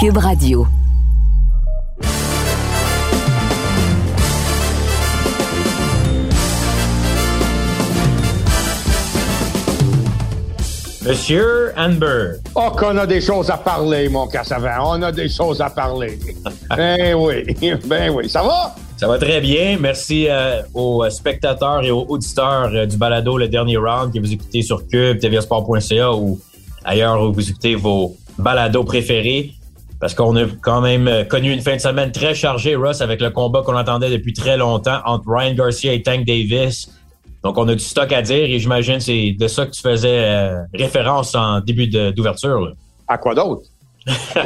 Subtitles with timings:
[0.00, 0.64] Cube Radio.
[11.04, 12.34] Monsieur Amber.
[12.54, 14.98] Oh, qu'on a des choses à parler, mon Cassavant.
[14.98, 16.16] On a des choses à parler.
[16.76, 17.44] ben oui,
[17.86, 18.28] ben oui.
[18.28, 18.76] Ça va?
[18.96, 19.78] Ça va très bien.
[19.80, 24.32] Merci euh, aux spectateurs et aux auditeurs euh, du balado Le Dernier Round que vous
[24.32, 26.38] écoutez sur Cube, tvsport.ca ou
[26.84, 29.57] ailleurs où vous écoutez vos balados préférés.
[30.00, 33.20] Parce qu'on a quand même euh, connu une fin de semaine très chargée, Russ, avec
[33.20, 36.88] le combat qu'on attendait depuis très longtemps entre Ryan Garcia et Tank Davis.
[37.42, 40.24] Donc, on a du stock à dire et j'imagine c'est de ça que tu faisais
[40.24, 42.72] euh, référence en début d'ouverture.
[43.08, 43.62] À quoi d'autre?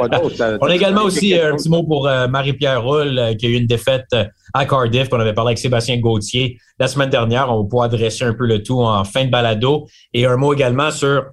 [0.60, 3.66] on a également aussi euh, un petit mot pour Marie-Pierre Roule qui a eu une
[3.66, 4.08] défaite
[4.54, 7.48] à Cardiff, qu'on avait parlé avec Sébastien Gauthier la semaine dernière.
[7.50, 9.86] On va pouvoir adresser un peu le tout en fin de balado.
[10.12, 11.26] Et un mot également sur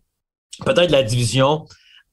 [0.65, 1.65] peut-être la division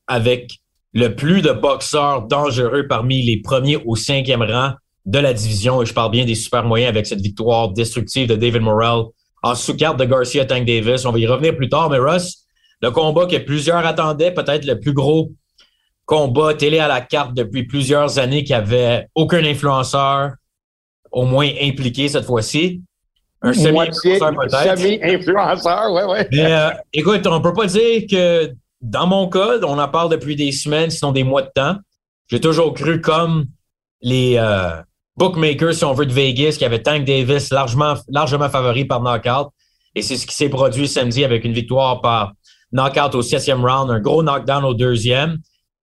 [0.06, 0.50] avec
[0.92, 4.72] le plus de boxeurs dangereux parmi les premiers au cinquième rang
[5.04, 5.82] de la division.
[5.82, 9.04] Et je parle bien des super moyens avec cette victoire destructive de David Morrell
[9.42, 11.04] en sous-carte de Garcia Tank Davis.
[11.04, 12.46] On va y revenir plus tard, mais Russ,
[12.82, 15.32] le combat que plusieurs attendaient, peut-être le plus gros
[16.04, 20.32] combat télé à la carte depuis plusieurs années qui avait aucun influenceur
[21.10, 22.82] au moins impliqué cette fois-ci.
[23.42, 24.78] Un semi-influenceur peut-être.
[24.78, 26.40] Semi-influenceur, oui, oui.
[26.40, 28.50] Euh, écoute, on peut pas dire que
[28.90, 31.76] dans mon cas, on en parle depuis des semaines, sinon des mois de temps.
[32.28, 33.46] J'ai toujours cru comme
[34.00, 34.80] les euh,
[35.16, 39.48] bookmakers, si on veut, de Vegas, qui avaient Tank Davis largement, largement favori par knockout.
[39.96, 42.32] Et c'est ce qui s'est produit samedi avec une victoire par
[42.72, 45.38] knockout au septième round, un gros knockdown au deuxième.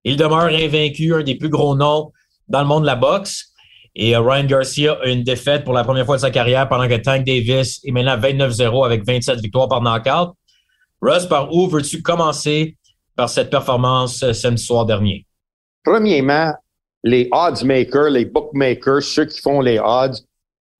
[0.04, 2.12] Il demeure invaincu, un des plus gros noms
[2.48, 3.52] dans le monde de la boxe.
[3.96, 6.86] Et euh, Ryan Garcia a une défaite pour la première fois de sa carrière pendant
[6.86, 10.36] que Tank Davis est maintenant 29-0 avec 27 victoires par knockout.
[11.00, 12.76] Russ, par où veux-tu commencer
[13.16, 15.26] par cette performance euh, samedi soir dernier?
[15.84, 16.52] Premièrement,
[17.04, 20.18] les odds makers, les bookmakers, ceux qui font les odds,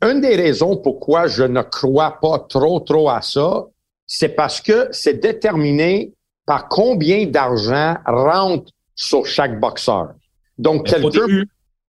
[0.03, 3.67] une des raisons pourquoi je ne crois pas trop, trop à ça,
[4.07, 6.13] c'est parce que c'est déterminé
[6.47, 10.15] par combien d'argent rentre sur chaque boxeur.
[10.59, 11.45] Donc, quelqu'un.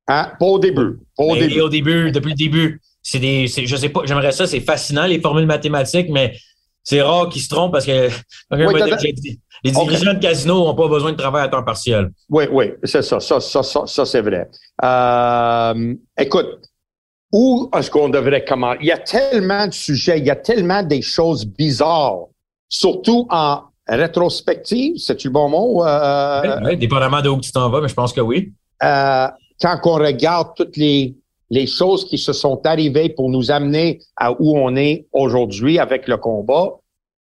[0.08, 0.32] Hein?
[0.40, 1.00] Pas au début.
[1.18, 1.62] Pas au début.
[1.62, 2.82] au début, depuis le début.
[3.02, 6.38] C'est des, je sais pas, j'aimerais ça, c'est fascinant, les formules mathématiques, mais
[6.84, 8.10] c'est rare qu'ils se trompent parce que
[8.52, 12.12] les dirigeants de casino n'ont pas besoin de travail à temps partiel.
[12.30, 14.50] Oui, oui, c'est ça, ça, ça, ça, c'est vrai.
[14.84, 16.60] Euh, écoute,
[17.32, 18.80] où est-ce qu'on devrait commencer?
[18.82, 22.28] Il y a tellement de sujets, il y a tellement des choses bizarres,
[22.68, 25.86] surtout en rétrospective, c'est-tu le bon mot?
[25.86, 28.54] Euh, oui, dépendamment de où tu t'en vas, mais je pense que oui.
[28.84, 29.28] Euh,
[29.62, 31.16] quand on regarde toutes les,
[31.54, 36.08] les choses qui se sont arrivées pour nous amener à où on est aujourd'hui avec
[36.08, 36.80] le combat,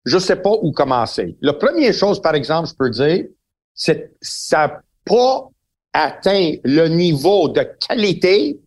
[0.04, 1.36] je sais pas où commencer.
[1.40, 3.24] La première chose, par exemple, je peux dire,
[3.72, 5.48] c'est ça n'a pas
[5.92, 8.58] atteint le niveau de qualité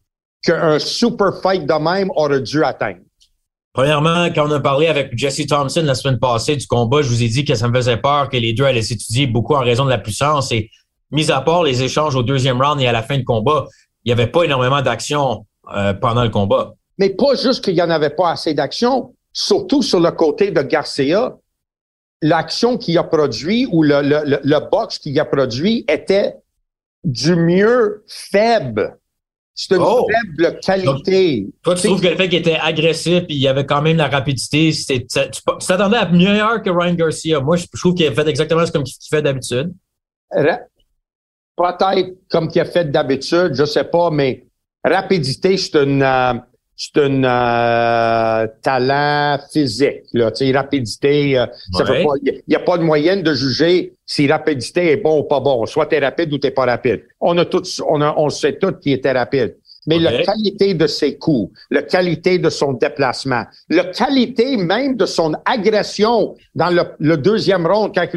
[0.44, 3.02] qu'un super fight de même aurait dû atteindre.
[3.74, 7.22] Premièrement, quand on a parlé avec Jesse Thompson la semaine passée du combat, je vous
[7.22, 9.84] ai dit que ça me faisait peur que les deux allaient s'étudier beaucoup en raison
[9.84, 10.54] de la puissance.
[10.54, 10.70] Et
[11.12, 13.66] mis à part les échanges au deuxième round et à la fin du combat,
[14.06, 16.74] il n'y avait pas énormément d'action euh, pendant le combat.
[16.98, 20.62] Mais pas juste qu'il n'y en avait pas assez d'action, surtout sur le côté de
[20.62, 21.38] Garcia,
[22.22, 26.36] l'action qu'il a produit ou le, le, le box qu'il a produit était
[27.04, 28.98] du mieux faible.
[29.62, 30.08] C'est une oh!
[30.10, 31.48] faible qualité.
[31.62, 33.98] toi, tu trouves que le fait qu'il était agressif et il y avait quand même
[33.98, 35.06] la rapidité, tu
[35.68, 37.42] t'attendais à meilleur que Ryan Garcia.
[37.42, 39.74] Moi, je, trouve qu'il a fait exactement ce qu'il fait d'habitude.
[40.32, 44.46] Peut-être comme qu'il a fait d'habitude, je sais pas, mais
[44.84, 46.34] rapidité, c'est une, euh,
[46.76, 51.38] c'est un euh, talent physique, là, tu sais, rapidité.
[51.38, 51.46] Euh,
[52.24, 55.66] il n'y a, pas de moyenne de juger si rapidité est bon ou pas bon.
[55.66, 57.04] Soit tu es rapide ou tu pas rapide.
[57.20, 59.58] On a tous, on, a, on sait tous qui était rapide.
[59.88, 65.06] Mais la qualité de ses coups, la qualité de son déplacement, la qualité même de
[65.06, 66.70] son agression dans
[67.00, 68.08] le, deuxième round quand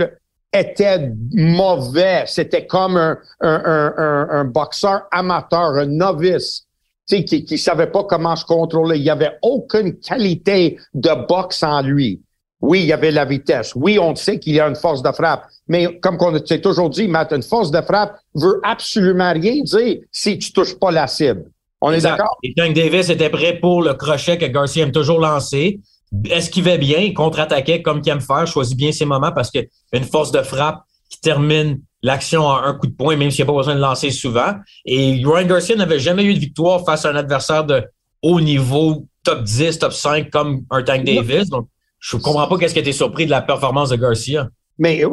[0.52, 2.24] était mauvais.
[2.26, 6.66] C'était comme un, un, un, un boxeur amateur, un novice
[7.06, 8.98] qui ne savait pas comment se contrôler.
[8.98, 12.20] Il n'y avait aucune qualité de boxe en lui.
[12.60, 13.72] Oui, il y avait la vitesse.
[13.74, 15.46] Oui, on sait qu'il y a une force de frappe.
[15.66, 19.98] Mais comme on s'est toujours dit, Matt, une force de frappe veut absolument rien dire
[20.12, 21.50] si tu touches pas la cible.
[21.80, 22.38] On est d'accord?
[22.44, 25.80] Et Tank Davis était prêt pour le crochet que Garcia aime toujours lancer.
[26.28, 27.12] Est-ce qu'il va bien?
[27.14, 31.20] contre-attaquait comme qu'il aime faire, choisit bien ses moments parce qu'une force de frappe qui
[31.20, 34.10] termine l'action en un coup de poing, même s'il n'y a pas besoin de lancer
[34.10, 34.54] souvent.
[34.84, 37.82] Et Ryan Garcia n'avait jamais eu de victoire face à un adversaire de
[38.22, 41.48] haut niveau, top 10, top 5, comme un Tank Davis.
[41.48, 41.68] Donc,
[41.98, 44.48] je ne comprends pas qu'est-ce qui était surpris de la performance de Garcia.
[44.78, 45.04] Mais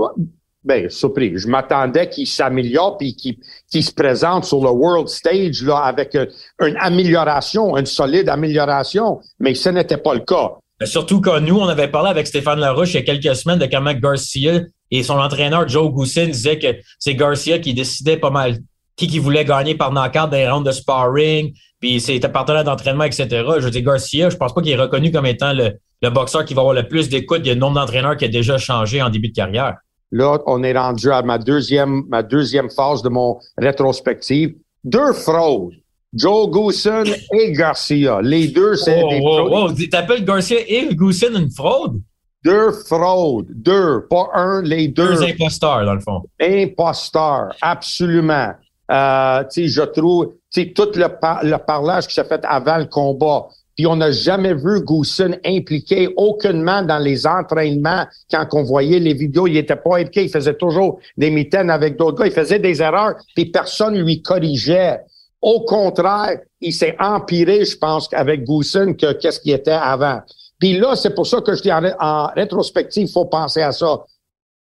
[0.64, 1.38] Ben, surpris.
[1.38, 6.78] Je m'attendais qu'il s'améliore puis qu'il se présente sur le world stage là avec une,
[6.80, 10.58] amélioration, une solide amélioration, mais ce n'était pas le cas.
[10.86, 13.66] Surtout que nous, on avait parlé avec Stéphane Larouche il y a quelques semaines de
[13.66, 14.62] comment Garcia
[14.92, 16.68] et son entraîneur Joe Goussin disait que
[16.98, 18.60] c'est Garcia qui décidait pas mal
[19.00, 23.06] qui qui voulait gagner par knockout dans les rounds de sparring, puis c'était partenaire d'entraînement,
[23.06, 23.28] etc.
[23.30, 26.44] Je veux dire, Garcia, je pense pas qu'il est reconnu comme étant le, le boxeur
[26.44, 27.40] qui va avoir le plus d'écoute.
[27.44, 29.78] Il y a un nombre d'entraîneurs qui a déjà changé en début de carrière.
[30.12, 34.56] Là, on est rendu à ma deuxième, ma deuxième phase de mon rétrospective.
[34.84, 35.76] Deux fraudes.
[36.14, 38.20] Joe Goosen et Garcia.
[38.22, 39.78] Les deux, c'est des fraudes.
[39.92, 42.02] T'appelles Garcia et Goosen une fraude?
[42.44, 43.48] Deux fraudes.
[43.50, 44.08] Deux.
[44.10, 45.16] Pas un, les deux.
[45.16, 46.22] Deux imposteurs, dans le fond.
[46.42, 47.56] Imposteurs.
[47.62, 48.54] Absolument.
[48.92, 50.34] Euh, je trouve,
[50.76, 53.48] tout le, le parlage qui s'est fait avant le combat.
[53.76, 58.06] Puis on n'a jamais vu Goosen impliqué aucunement dans les entraînements.
[58.32, 60.24] Quand on voyait les vidéos, il était pas impliqué.
[60.24, 62.26] Il faisait toujours des mitaines avec d'autres gars.
[62.26, 65.00] Il faisait des erreurs, puis personne lui corrigeait.
[65.42, 70.22] Au contraire, il s'est empiré, je pense, avec Goosen que qu'est-ce qui était avant.
[70.60, 74.04] Puis là, c'est pour ça que je dis en, rétrospective, il faut penser à ça.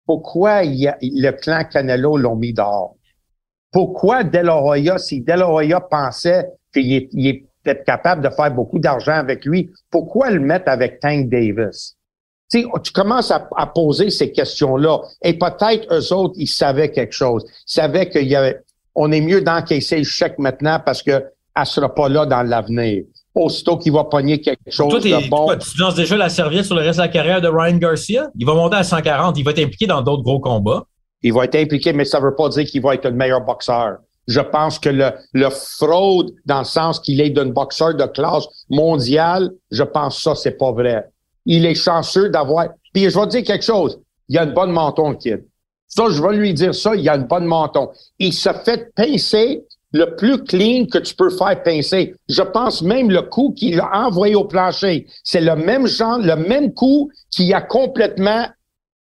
[0.06, 2.94] Pourquoi le clan Canelo l'ont mis dehors?
[3.72, 8.78] Pourquoi De La Hoya, si De La Hoya pensait qu'il était capable de faire beaucoup
[8.78, 11.96] d'argent avec lui, pourquoi le mettre avec Tank Davis?
[12.52, 14.98] Tu, commences à, poser ces questions-là.
[15.22, 17.44] Et peut-être eux autres, ils savaient quelque chose.
[17.46, 18.60] Ils savaient qu'il y avait,
[18.94, 21.24] on est mieux d'encaisser le chèque maintenant parce que
[21.56, 23.04] elle sera pas là dans l'avenir.
[23.34, 25.48] Aussitôt qu'il va pogner quelque chose de bon.
[25.56, 28.28] tu lances déjà la serviette sur le reste de la carrière de Ryan Garcia?
[28.36, 29.38] Il va monter à 140.
[29.38, 30.84] Il va être impliqué dans d'autres gros combats.
[31.22, 33.42] Il va être impliqué, mais ça ne veut pas dire qu'il va être le meilleur
[33.42, 33.98] boxeur.
[34.26, 38.46] Je pense que le, le fraude, dans le sens qu'il est d'un boxeur de classe
[38.68, 41.04] mondiale, je pense que ça, c'est pas vrai.
[41.46, 42.68] Il est chanceux d'avoir.
[42.92, 44.00] Puis je vais te dire quelque chose.
[44.28, 45.44] Il a une bonne menton, le kid.
[45.90, 47.90] Ça, je vais lui dire ça, il a une bonne menton.
[48.18, 52.14] Il se fait pincer le plus clean que tu peux faire pincer.
[52.28, 55.06] Je pense même le coup qu'il a envoyé au plancher.
[55.24, 58.46] C'est le même genre, le même coup qui a complètement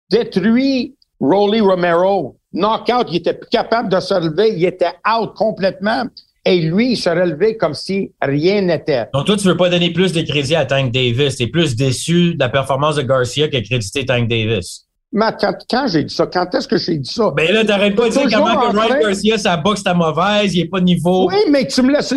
[0.09, 6.03] détruit Rolly Romero, knockout, il était plus capable de se relever, il était out complètement.
[6.45, 9.07] Et lui, il se relevait comme si rien n'était.
[9.13, 11.35] Donc, toi, tu veux pas donner plus de crédit à Tank Davis.
[11.35, 14.86] Tu es plus déçu de la performance de Garcia que créditer Tank Davis.
[15.13, 15.25] Mais
[15.69, 17.31] quand, j'ai dit ça, quand est-ce que j'ai dit ça?
[17.31, 20.61] Ben là, t'arrêtes pas de dire comment que Ryan Garcia, sa boxe ta mauvaise, il
[20.61, 21.27] est pas de niveau.
[21.29, 22.13] Oui, mais tu me laisses.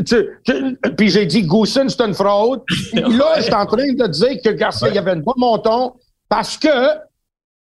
[0.96, 2.62] puis j'ai dit Goosen, c'est une fraude.
[2.94, 5.92] là, je suis en train de dire que Garcia, il y avait un bon monton
[6.28, 6.68] parce que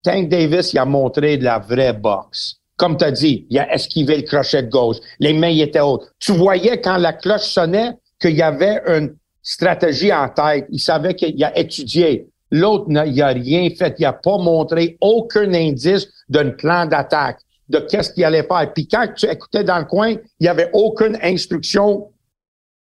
[0.03, 2.57] Tank Davis, il a montré de la vraie boxe.
[2.75, 4.97] Comme tu as dit, il a esquivé le crochet de gauche.
[5.19, 6.11] Les mains étaient hautes.
[6.19, 10.65] Tu voyais quand la cloche sonnait qu'il y avait une stratégie en tête.
[10.69, 12.27] Il savait qu'il a étudié.
[12.55, 13.95] L'autre, il n'a rien fait.
[13.97, 18.71] Il n'a pas montré aucun indice d'un plan d'attaque, de qu'est-ce qu'il allait faire.
[18.75, 22.11] Puis quand tu écoutais dans le coin, il n'y avait aucune instruction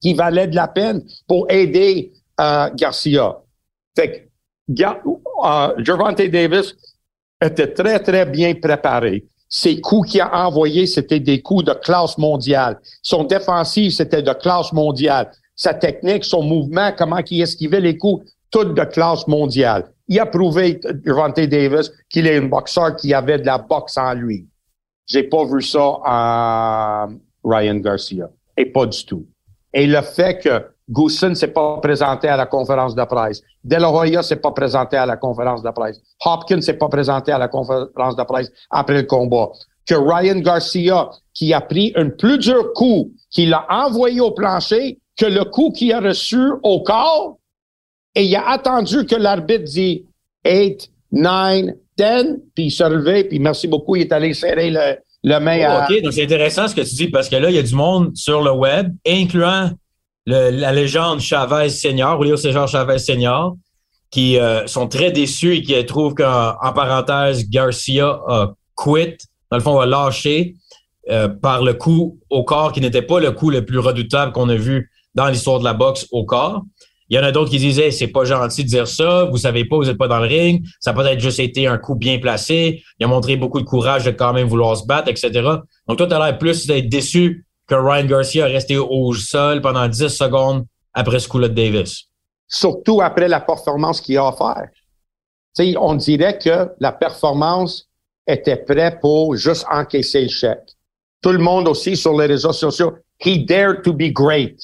[0.01, 3.35] qui valait de la peine pour aider euh, Garcia.
[3.97, 4.29] Fait
[4.69, 6.73] que uh, Gervonta Davis,
[7.41, 9.25] était très, très bien préparé.
[9.49, 12.79] Ses coups qu'il a envoyés, c'était des coups de classe mondiale.
[13.01, 15.31] Son défensif, c'était de classe mondiale.
[15.53, 19.91] Sa technique, son mouvement, comment il esquivait les coups, tout de classe mondiale.
[20.07, 24.13] Il a prouvé, Devante Davis, qu'il est un boxeur qui avait de la boxe en
[24.13, 24.47] lui.
[25.05, 27.07] J'ai pas vu ça en
[27.43, 28.29] Ryan Garcia.
[28.57, 29.25] Et pas du tout.
[29.73, 33.41] Et le fait que Goosen s'est pas présenté à la conférence de presse.
[33.63, 36.01] De La s'est pas présenté à la conférence de presse.
[36.25, 39.49] Hopkins s'est pas présenté à la conférence de presse après le combat.
[39.85, 44.99] Que Ryan Garcia, qui a pris un plus dur coup, qu'il a envoyé au plancher,
[45.15, 47.37] que le coup qu'il a reçu au corps,
[48.15, 50.05] et il a attendu que l'arbitre dit
[50.45, 51.65] 8, 9,
[51.97, 52.05] 10,
[52.55, 55.85] puis il s'est relevé, puis merci beaucoup, il est allé serrer le, le main à...
[55.85, 57.75] OK, donc c'est intéressant ce que tu dis, parce que là, il y a du
[57.75, 59.71] monde sur le web, incluant
[60.25, 63.55] la légende Chavez Senior, Julio César Chavez Senior,
[64.11, 69.17] qui euh, sont très déçus et qui trouvent qu'en parenthèse, Garcia a quit,
[69.51, 70.55] dans le fond, a lâché
[71.09, 74.49] euh, par le coup au corps qui n'était pas le coup le plus redoutable qu'on
[74.49, 76.63] a vu dans l'histoire de la boxe au corps.
[77.09, 79.65] Il y en a d'autres qui disaient c'est pas gentil de dire ça, vous savez
[79.65, 82.83] pas, vous n'êtes pas dans le ring, ça peut-être juste été un coup bien placé,
[82.99, 85.31] il a montré beaucoup de courage de quand même vouloir se battre, etc.
[85.87, 89.61] Donc toi, tu as l'air plus d'être déçu que Ryan Garcia a resté au sol
[89.61, 92.05] pendant 10 secondes après ce coup-là de Davis.
[92.47, 94.69] Surtout après la performance qu'il a offert.
[95.53, 97.87] sais, on dirait que la performance
[98.27, 100.75] était prête pour juste encaisser le chèque.
[101.21, 104.57] Tout le monde aussi sur les réseaux sociaux, he dared to be great.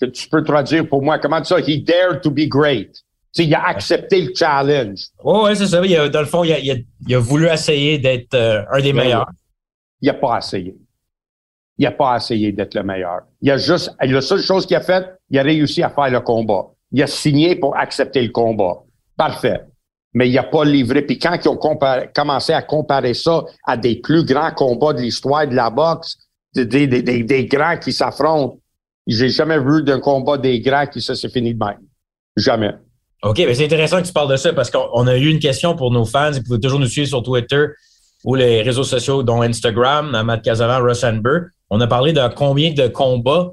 [0.00, 1.58] Tu peux traduire pour moi comment ça?
[1.60, 2.90] He dared to be great.
[3.36, 5.08] il a accepté le challenge.
[5.22, 5.84] Oui, ouais, c'est ça.
[5.84, 8.92] Il a, dans le fond, il a, il a, voulu essayer d'être euh, un des
[8.92, 9.30] meilleurs.
[10.00, 10.74] Il n'a pas essayé.
[11.76, 13.20] Il n'a pas essayé d'être le meilleur.
[13.42, 16.20] Il a juste, la seule chose qu'il a faite, il a réussi à faire le
[16.20, 16.66] combat.
[16.92, 18.82] Il a signé pour accepter le combat.
[19.16, 19.60] Parfait.
[20.12, 21.02] Mais il n'a pas livré.
[21.02, 21.56] Puis quand ils ont
[22.14, 26.18] commencé à comparer ça à des plus grands combats de l'histoire de la boxe,
[26.54, 28.58] des, des, des, des grands qui s'affrontent,
[29.10, 31.78] j'ai jamais vu d'un combat des grands qui ça s'est fini de même.
[32.36, 32.72] Jamais.
[33.22, 35.76] OK, mais c'est intéressant que tu parles de ça parce qu'on a eu une question
[35.76, 36.32] pour nos fans.
[36.32, 37.66] Ils pouvaient toujours nous suivre sur Twitter
[38.24, 41.40] ou les réseaux sociaux, dont Instagram, Matt Casavan, Russ Amber.
[41.70, 43.50] On a parlé de combien de combats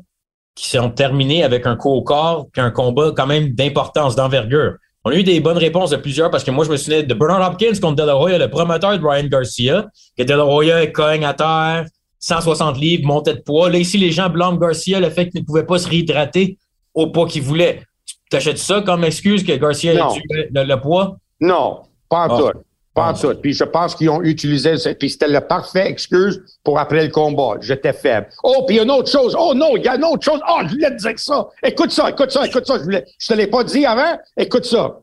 [0.56, 4.76] qui sont terminés avec un coup au corps, puis un combat quand même d'importance, d'envergure.
[5.06, 7.14] On a eu des bonnes réponses de plusieurs parce que moi, je me souviens de
[7.14, 9.86] Bernard Hopkins contre De La Hoya, le promoteur de Ryan Garcia,
[10.18, 11.86] que De La Hoya cogne à terre,
[12.20, 13.70] 160 livres, montait de poids.
[13.70, 16.58] Là, ici, les gens blâment Garcia le fait qu'il ne pouvait pas se réhydrater
[16.94, 17.84] au poids qu'il voulait.
[18.30, 21.18] T'achètes ça comme excuse que Garcia ait le, le, poids?
[21.40, 22.38] Non, pas en ah.
[22.38, 22.60] tout.
[22.94, 23.14] Pas en ah.
[23.14, 23.36] tout.
[23.42, 27.58] Puis je pense qu'ils ont utilisé, puis c'était le parfait excuse pour après le combat.
[27.62, 28.28] J'étais faible.
[28.44, 29.36] Oh, puis il y a une autre chose.
[29.40, 30.42] Oh non, il y a une autre chose.
[30.50, 31.48] Oh, je voulais te dire ça.
[31.64, 32.78] Écoute ça, écoute ça, écoute ça.
[32.80, 34.18] Je, je te l'ai pas dit avant.
[34.36, 34.98] Écoute ça.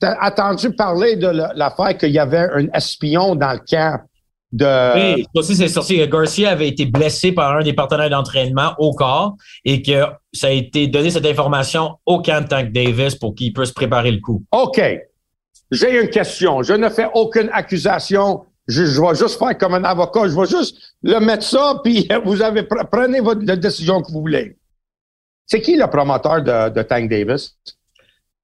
[0.00, 4.00] T'as entendu parler de l'affaire qu'il y avait un espion dans le camp?
[4.52, 5.16] De...
[5.16, 8.92] Oui, aussi c'est sorti que Garcia avait été blessé par un des partenaires d'entraînement au
[8.92, 13.34] corps et que ça a été donné cette information au camp de Tank Davis pour
[13.34, 14.42] qu'il puisse préparer le coup.
[14.50, 14.80] OK.
[15.70, 16.62] J'ai une question.
[16.62, 18.44] Je ne fais aucune accusation.
[18.66, 20.28] Je, vais juste faire comme un avocat.
[20.28, 24.20] Je vais juste le mettre ça, puis vous avez prenez votre la décision que vous
[24.20, 24.56] voulez.
[25.46, 27.56] C'est qui le promoteur de, de Tank Davis?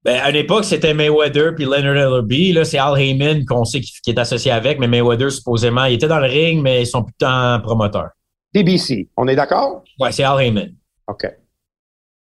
[0.03, 2.53] Ben, à l'époque, c'était Mayweather puis Leonard Ellerby.
[2.53, 6.07] Là, c'est Al Heyman qu'on sait qui, est associé avec, mais Mayweather, supposément, il était
[6.07, 8.11] dans le ring, mais ils sont plus tant promoteurs.
[8.53, 9.83] PBC, on est d'accord?
[9.99, 10.73] Ouais, c'est Al Heyman.
[11.07, 11.25] OK.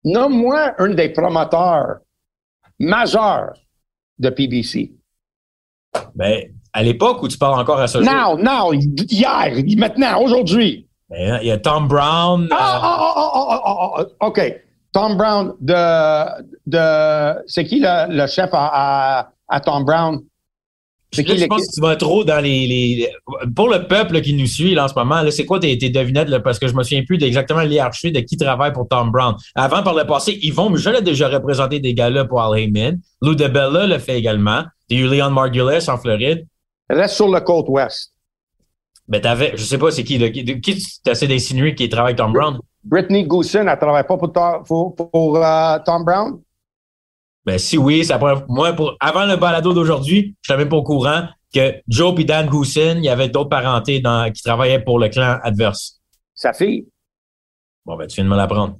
[0.04, 1.98] Nomme-moi un des promoteurs
[2.78, 3.54] majeurs
[4.18, 4.92] de PBC.
[6.14, 6.42] Ben,
[6.72, 8.12] à l'époque où tu parles encore à ce jour.
[8.12, 10.86] Non, non, hier, maintenant, aujourd'hui.
[11.08, 12.48] Ben, il y a Tom Brown.
[12.50, 14.40] Ah, ah, ah, ah, ah, OK.
[14.92, 20.20] Tom Brown de, de c'est qui le, chef à, à, Tom Brown?
[21.10, 23.10] Qui je pense que tu vas trop dans les, les,
[23.54, 26.28] Pour le peuple qui nous suit là, en ce moment, c'est quoi tes, tes devinettes?
[26.28, 29.34] Là, parce que je me souviens plus d'exactement l'hierarchie de qui travaille pour Tom Brown.
[29.54, 33.00] Avant, par le passé, Yvon je l'ai déjà représenté des gars-là pour Al Heyman.
[33.22, 34.64] Lou DeBella le fait également.
[34.88, 36.46] Il y a eu Leon Margulis en Floride.
[36.90, 38.12] Reste sur le côte ouest.
[39.08, 42.18] Ben, t'avais, je sais pas c'est qui, qui, qui tu essaies d'insinuer qui travaille avec
[42.18, 42.58] Tom Brown?
[42.86, 44.32] Brittany Goosen, elle travaille pas pour,
[44.64, 46.40] pour, pour euh, Tom Brown?
[47.44, 50.76] Ben, si oui, ça pourrait, moi, pour, avant le balado d'aujourd'hui, je n'étais même pas
[50.76, 54.82] au courant que Joe et Dan Goosen, il y avait d'autres parentés dans, qui travaillaient
[54.82, 56.00] pour le clan adverse.
[56.34, 56.86] Sa fille?
[57.84, 58.76] Bon, ben, tu viens de me l'apprendre.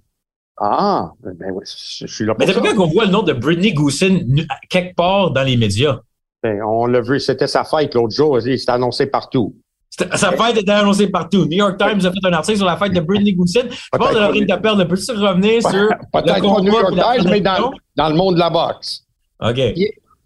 [0.58, 3.72] Ah, ben oui, je, suis là pour Mais depuis qu'on voit le nom de Brittany
[3.72, 6.00] Goosen quelque part dans les médias?
[6.42, 9.56] Ben, on l'a vu, c'était sa fête l'autre jour, il s'est annoncé partout.
[9.90, 11.46] Sa fête était annoncée partout.
[11.46, 13.68] New York Times a fait un article sur la fête de Britney Goosen.
[13.70, 15.88] Je pense que Laurine Taperne peut tu revenir sur.
[16.12, 19.04] Peut-être pas New York Times, mais dans, dans, le monde de la boxe.
[19.40, 19.58] OK.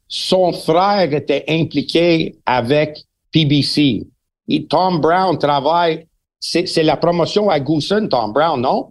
[0.08, 4.06] Son frère était impliqué avec PBC.
[4.48, 6.06] Et Tom Brown travaille.
[6.40, 8.90] C'est la promotion à Goosen, Tom Brown, non?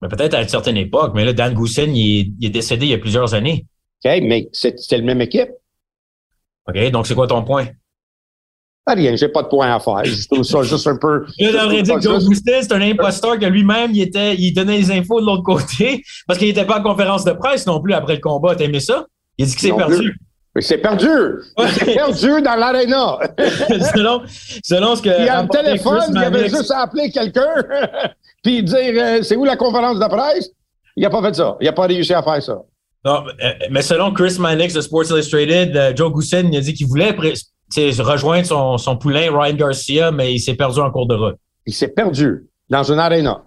[0.00, 2.94] Mais peut-être à une certaine époque, mais là, Dan Goosen, il est, décédé il y
[2.94, 3.66] a plusieurs années.
[4.04, 5.50] OK, mais c'est la même équipe.
[6.66, 7.66] OK, donc c'est quoi ton point?
[8.86, 10.04] Rien, j'ai pas de point à faire.
[10.04, 11.24] Je trouve ça juste un peu.
[11.38, 14.78] Je devrais dire que Joe Boustet, c'est un imposteur que lui-même, il était, il donnait
[14.78, 17.94] les infos de l'autre côté parce qu'il n'était pas en conférence de presse non plus
[17.94, 18.54] après le combat.
[18.54, 19.06] T'as aimé ça?
[19.38, 20.16] Il a dit que c'est perdu.
[20.54, 21.08] Mais c'est perdu!
[21.74, 23.18] C'est perdu dans l'aréna!
[23.94, 24.22] selon,
[24.64, 25.20] selon ce que.
[25.20, 27.54] Il y a un téléphone, il avait juste à appeler quelqu'un,
[28.42, 30.50] puis dire euh, c'est où la conférence de presse?
[30.96, 31.56] Il n'a pas fait ça.
[31.60, 32.58] Il n'a pas réussi à faire ça.
[33.04, 33.22] Non,
[33.70, 37.14] mais selon Chris Mannix de Sports Illustrated, euh, Joe Goosen il a dit qu'il voulait
[38.02, 41.36] rejoindre son, son poulain Ryan Garcia, mais il s'est perdu en cours de route.
[41.66, 43.42] Il s'est perdu dans une arena.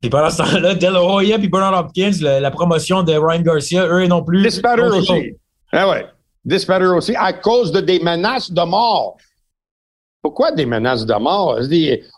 [0.00, 3.86] Puis pendant ce temps-là, De La Hoya et Bernard Hopkins, la, promotion de Ryan Garcia,
[3.86, 4.42] eux non plus.
[4.42, 5.36] Disparu aussi.
[5.72, 6.06] Ah ouais.
[6.44, 9.16] Disparu aussi à cause de des menaces de mort.
[10.22, 11.58] Pourquoi des menaces de mort?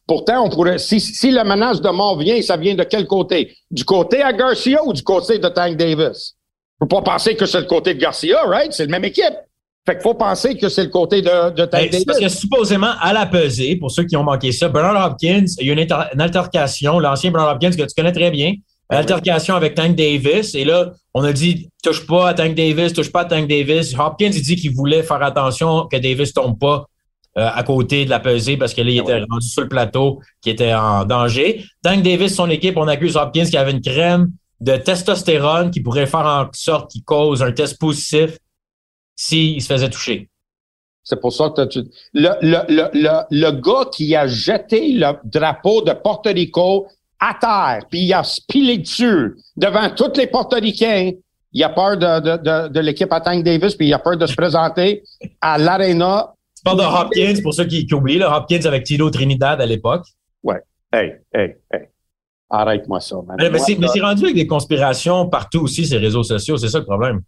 [0.06, 3.56] Pourtant, on pourrait, si, si la menace de mort vient, ça vient de quel côté?
[3.70, 6.36] Du côté à Garcia ou du côté de Tank Davis?
[6.78, 8.72] Faut pas penser que c'est le côté de Garcia, right?
[8.72, 9.34] C'est la même équipe.
[9.84, 12.92] Fait qu'il faut penser que c'est le côté de, de Tank ben, Parce que supposément,
[13.00, 15.80] à la pesée, pour ceux qui ont manqué ça, Bernard Hopkins, il y a une,
[16.14, 18.52] une altercation, l'ancien Bernard Hopkins que tu connais très bien,
[18.90, 20.54] une altercation avec Tank Davis.
[20.54, 23.94] Et là, on a dit, touche pas à Tank Davis, touche pas à Tank Davis.
[23.98, 26.86] Hopkins, il dit qu'il voulait faire attention que Davis tombe pas
[27.38, 29.68] euh, à côté de la pesée parce que là, il ah était rendu sur le
[29.68, 31.64] plateau, qui était en danger.
[31.82, 36.06] Tank Davis, son équipe, on accuse Hopkins qui avait une crème de testostérone qui pourrait
[36.06, 38.36] faire en sorte qu'il cause un test positif
[39.14, 40.28] s'il se faisait toucher.
[41.04, 41.80] C'est pour ça que tu...
[42.12, 46.86] le, le, le, le, le gars qui a jeté le drapeau de Porto Rico
[47.18, 51.12] à terre, puis il a spilé dessus devant tous les portoricains,
[51.52, 54.16] il a peur de, de, de, de l'équipe à Tank Davis, puis il a peur
[54.16, 55.02] de se présenter
[55.40, 56.34] à l'Arena.
[56.56, 59.66] Tu parles de Hopkins, pour ceux qui, qui oublient, là, Hopkins avec Tito Trinidad à
[59.66, 60.06] l'époque.
[60.42, 60.60] Ouais.
[60.92, 61.80] Hey, hey, hey.
[62.48, 63.36] Arrête-moi ça, man.
[63.38, 66.56] Mais, mais c'est rendu avec des conspirations partout aussi, ces réseaux sociaux.
[66.56, 67.22] C'est ça le problème.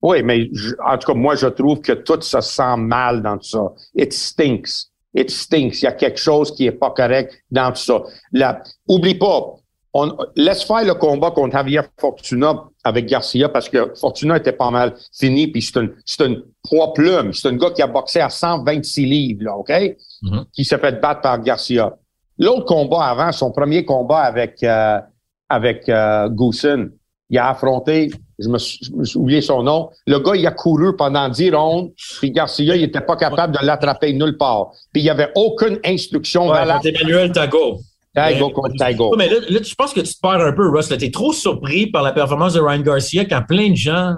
[0.00, 0.48] Oui, mais
[0.84, 3.72] en tout cas, moi, je trouve que tout se sent mal dans tout ça.
[3.96, 4.86] It stinks.
[5.14, 5.82] It stinks.
[5.82, 8.02] Il y a quelque chose qui est pas correct dans tout ça.
[8.32, 9.54] La, oublie pas,
[9.94, 14.70] on, laisse faire le combat contre Javier Fortuna avec Garcia parce que Fortuna était pas
[14.70, 17.32] mal fini, puis c'est une, c'est une poids plume.
[17.32, 19.70] C'est un gars qui a boxé à 126 livres, là, OK?
[19.70, 20.44] Mm-hmm.
[20.52, 21.96] Qui s'est fait battre par Garcia.
[22.38, 25.00] L'autre combat avant, son premier combat avec, euh,
[25.48, 26.92] avec euh, Goosen,
[27.30, 31.28] il a affronté, je me, suis, oublié son nom, le gars, il a couru pendant
[31.28, 31.90] 10 rondes,
[32.20, 34.68] puis Garcia, il était pas capable de l'attraper nulle part.
[34.92, 36.86] Puis il y avait aucune instruction ouais, valable.
[36.86, 37.80] Emmanuel Tago.
[38.14, 39.14] Tago contre Tago.
[39.16, 40.88] mais là, là, je pense que tu te perds un peu, Russ.
[40.88, 44.14] Tu es trop surpris par la performance de Ryan Garcia quand plein de gens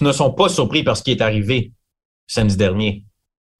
[0.00, 1.72] ne sont pas surpris par ce qui est arrivé
[2.26, 3.04] samedi dernier.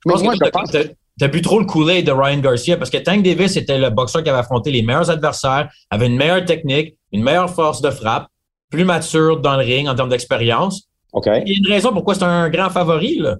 [0.07, 0.79] Je pense que
[1.19, 3.91] tu as bu trop le couler de Ryan Garcia parce que Tank Davis était le
[3.91, 7.91] boxeur qui avait affronté les meilleurs adversaires, avait une meilleure technique, une meilleure force de
[7.91, 8.29] frappe
[8.73, 10.89] plus mature dans le ring en termes d'expérience.
[11.13, 11.27] OK.
[11.27, 13.37] Il y a une raison pourquoi c'est un grand favori, là.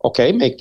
[0.00, 0.34] OK, mais.
[0.34, 0.56] mais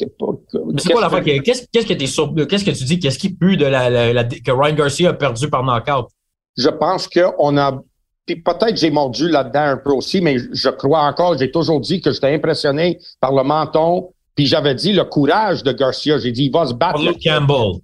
[0.77, 1.09] c'est quoi.
[1.21, 2.33] Qu'est-ce que, sur...
[2.47, 2.99] qu'est-ce que tu dis?
[2.99, 6.07] Qu'est-ce qui pue de la, la, que Ryan Garcia a perdu par knockout?
[6.55, 7.81] Je pense qu'on a.
[8.25, 11.99] Puis peut-être j'ai mordu là-dedans un peu aussi, mais je crois encore, j'ai toujours dit
[11.99, 14.11] que j'étais impressionné par le menton.
[14.35, 16.17] Puis j'avais dit le courage de Garcia.
[16.17, 17.01] J'ai dit, il va se battre.
[17.01, 17.81] Luke Campbell.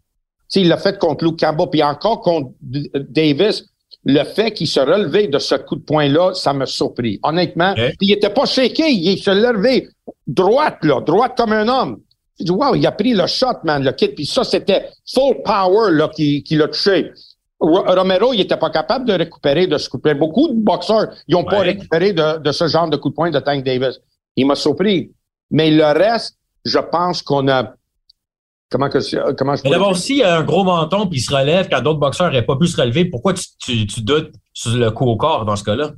[0.47, 1.67] sais, il l'a fait contre Luke Campbell.
[1.69, 3.65] Puis encore contre Davis
[4.05, 7.19] le fait qu'il se relevait de ce coup de poing-là, ça me surpris.
[7.23, 9.87] Honnêtement, il était pas shaké, il se levait
[10.25, 12.01] droite, là, droite comme un homme.
[12.37, 14.15] J'ai dit, wow, il a pris le shot, man, le kid.
[14.15, 17.11] Puis ça, c'était full power, là, qui, qui l'a touché.
[17.59, 20.15] Romero, il était pas capable de récupérer de ce coup de poing.
[20.15, 23.31] Beaucoup de boxeurs, ils ont pas récupéré de, de, ce genre de coup de poing
[23.31, 23.99] de Tank Davis.
[24.37, 25.11] Il m'a surpris.
[25.51, 27.73] Mais le reste, je pense qu'on a
[28.71, 31.33] Comment que comment je Mais d'abord, s'il y a un gros menton puis il se
[31.33, 34.75] relève quand d'autres boxeurs n'auraient pas pu se relever, pourquoi tu, tu, tu, doutes sur
[34.75, 35.91] le coup au corps dans ce cas-là?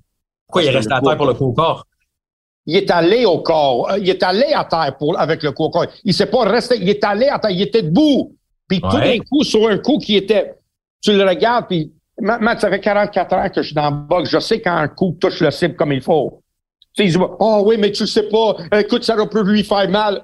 [0.47, 1.86] Pourquoi il est resté à terre pour le coup au corps?
[2.65, 3.91] Il est allé au corps.
[3.91, 5.88] Euh, il est allé à terre pour, avec le coup au corps.
[6.03, 6.77] Il s'est pas resté.
[6.79, 7.51] Il est allé à terre.
[7.51, 8.36] Il était debout.
[8.67, 10.55] Puis tous les coups sur un coup qui était.
[11.01, 14.29] Tu le regardes, puis Matt, ça fait 44 ans que je suis dans le box.
[14.29, 16.41] Je sais quand un coup touche le cible comme il faut.
[16.95, 18.55] Tu sais, oh oui, mais tu sais pas.
[18.77, 20.23] Écoute, ça peut lui faire mal.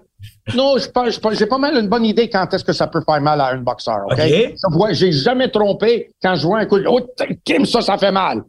[0.55, 3.49] Non, j'ai pas mal une bonne idée quand est-ce que ça peut faire mal à
[3.49, 4.05] un boxeur.
[4.05, 4.13] OK?
[4.13, 4.55] okay.
[4.91, 6.77] J'ai jamais trompé quand je vois un coup.
[6.87, 7.01] Oh,
[7.43, 8.43] Kim, ça, ça fait mal.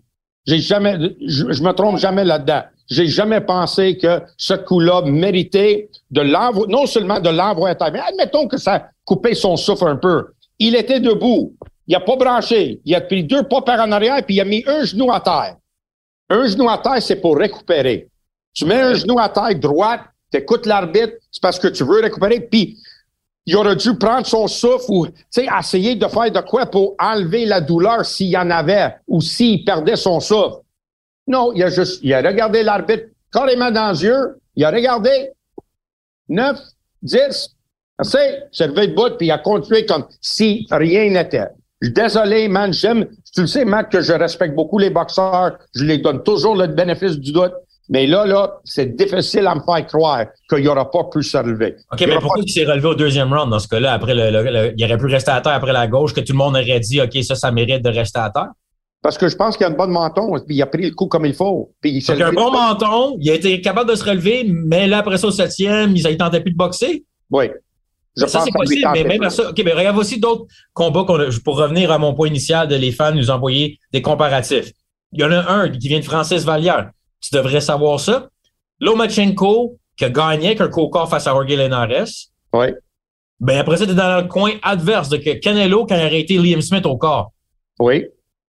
[0.46, 2.62] J'ai jamais, je, je, me trompe jamais là-dedans.
[2.88, 7.90] J'ai jamais pensé que ce coup-là méritait de l'envoyer, non seulement de l'envoyer à terre,
[7.92, 10.28] mais admettons que ça coupait son souffle un peu.
[10.58, 11.54] Il était debout.
[11.87, 12.80] Il a pas branché.
[12.84, 15.20] Il a pris deux pas par en arrière puis il a mis un genou à
[15.20, 15.56] terre.
[16.30, 18.08] Un genou à terre, c'est pour récupérer.
[18.54, 22.40] Tu mets un genou à terre droite, t'écoutes l'arbitre, c'est parce que tu veux récupérer,
[22.40, 22.78] puis
[23.46, 25.06] il aurait dû prendre son souffle ou
[25.58, 29.64] essayer de faire de quoi pour enlever la douleur s'il y en avait ou s'il
[29.64, 30.60] perdait son souffle.
[31.26, 35.30] Non, il a juste, il a regardé l'arbitre carrément dans les yeux, il a regardé
[36.28, 36.58] 9,
[37.02, 37.56] 10,
[37.98, 41.48] assez, s'est levé de bout, puis il a continué comme si rien n'était.
[41.80, 45.98] Désolé, man, j'aime, tu le sais, Matt, que je respecte beaucoup les boxeurs, je les
[45.98, 47.54] donne toujours le bénéfice du doute.
[47.90, 51.77] Mais là, là, c'est difficile à me faire croire qu'il n'aura pas pu se relever.
[51.90, 53.94] OK, mais pourquoi il s'est relevé au deuxième round dans ce cas-là?
[53.94, 56.55] Après le, il aurait pu rester à terre après la gauche, que tout le monde
[56.55, 58.51] aurait dit OK, ça, ça mérite de rester à terre?
[59.01, 61.07] Parce que je pense qu'il a un bon menton, puis il a pris le coup
[61.07, 61.72] comme il faut.
[61.81, 64.98] Puis il a un bon menton, il a été capable de se relever, mais là,
[64.98, 67.05] après ça, au septième, il ne tentait plus de boxer?
[67.31, 67.46] Oui.
[68.16, 69.51] Je ça, c'est possible, mais même à ça.
[69.51, 72.74] OK, mais regarde aussi d'autres combats qu'on a, pour revenir à mon point initial de
[72.74, 74.72] les fans nous envoyer des comparatifs.
[75.12, 76.90] Il y en a un qui vient de Francis Vallière.
[77.20, 78.28] Tu devrais savoir ça.
[78.81, 82.09] Lomachenko, qui a gagné avec un co-corps face à Jorge Linares.
[82.52, 82.68] Oui.
[83.40, 86.61] Ben, après ça, t'es dans le coin adverse de que Canelo qui a arrêté Liam
[86.61, 87.33] Smith au corps.
[87.78, 88.07] Oui.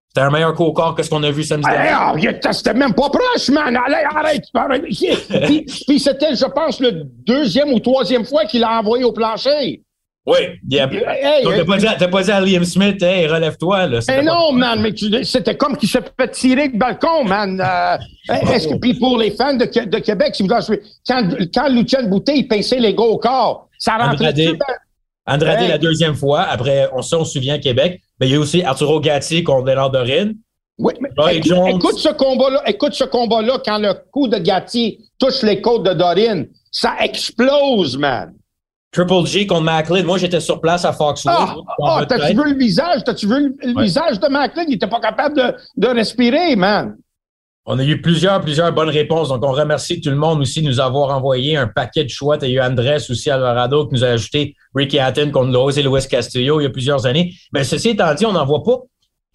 [0.07, 2.39] C'était un meilleur co-corps que ce qu'on a vu samedi dernier.
[2.51, 3.77] C'était même pas proche, man.
[3.77, 4.43] Allez, arrête.
[5.45, 9.83] puis, puis c'était, je pense, le deuxième ou troisième fois qu'il l'a envoyé au plancher.
[10.29, 10.37] Oui.
[10.71, 13.99] Hey, Donc, t'as pas, dit, pas dit à Liam Smith, hey, relève-toi, là.
[14.11, 17.59] Eh non, man, mais c'était comme qu'il s'est fait tirer de balcon, man.
[17.59, 20.61] Euh, est-ce que, puis pour les fans de, de Québec, si quand,
[21.53, 24.57] quand Lucien Boutet, il pinçait les gars au corps, ça rentrait Andrade,
[25.25, 28.63] Andrade la deuxième fois, après, on, on se souvient, Québec, mais il y a aussi
[28.63, 30.35] Arturo Gatti contre Léonard Dorine.
[30.79, 35.59] Oui, mais écoute, ce combat-là, écoute ce combat-là, quand le coup de Gatti touche les
[35.59, 38.33] côtes de Dorin, ça explose, man.
[38.91, 40.03] Triple G contre Macklin.
[40.03, 41.31] Moi, j'étais sur place à Foxwoods.
[41.31, 43.03] Ah, ah t'as-tu vu le visage?
[43.03, 44.63] T'as-tu vu le, visage de Macklin?
[44.67, 46.95] Il était pas capable de, de respirer, man.
[47.65, 49.29] On a eu plusieurs, plusieurs bonnes réponses.
[49.29, 52.39] Donc, on remercie tout le monde aussi de nous avoir envoyé un paquet de choix.
[52.39, 55.83] Tu as eu Andrés aussi, Alvarado, qui nous a ajouté Ricky Hatton contre Lowe's et
[55.83, 57.35] Louis Castillo il y a plusieurs années.
[57.53, 58.79] Mais ceci étant dit, on n'en voit pas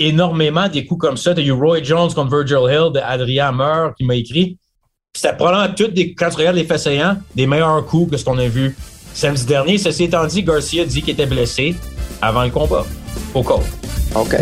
[0.00, 1.32] énormément des coups comme ça.
[1.32, 4.58] Tu as eu Roy Jones contre Virgil Hill de Adrien Meur qui m'a écrit.
[5.14, 8.24] C'était probablement toutes des, quand tu regardes les faits saillants, des meilleurs coups que ce
[8.24, 8.76] qu'on a vu
[9.14, 9.78] samedi dernier.
[9.78, 11.74] Ceci étant dit, Garcia dit qu'il était blessé
[12.20, 12.84] avant le combat
[13.34, 13.60] au col.
[14.14, 14.36] OK.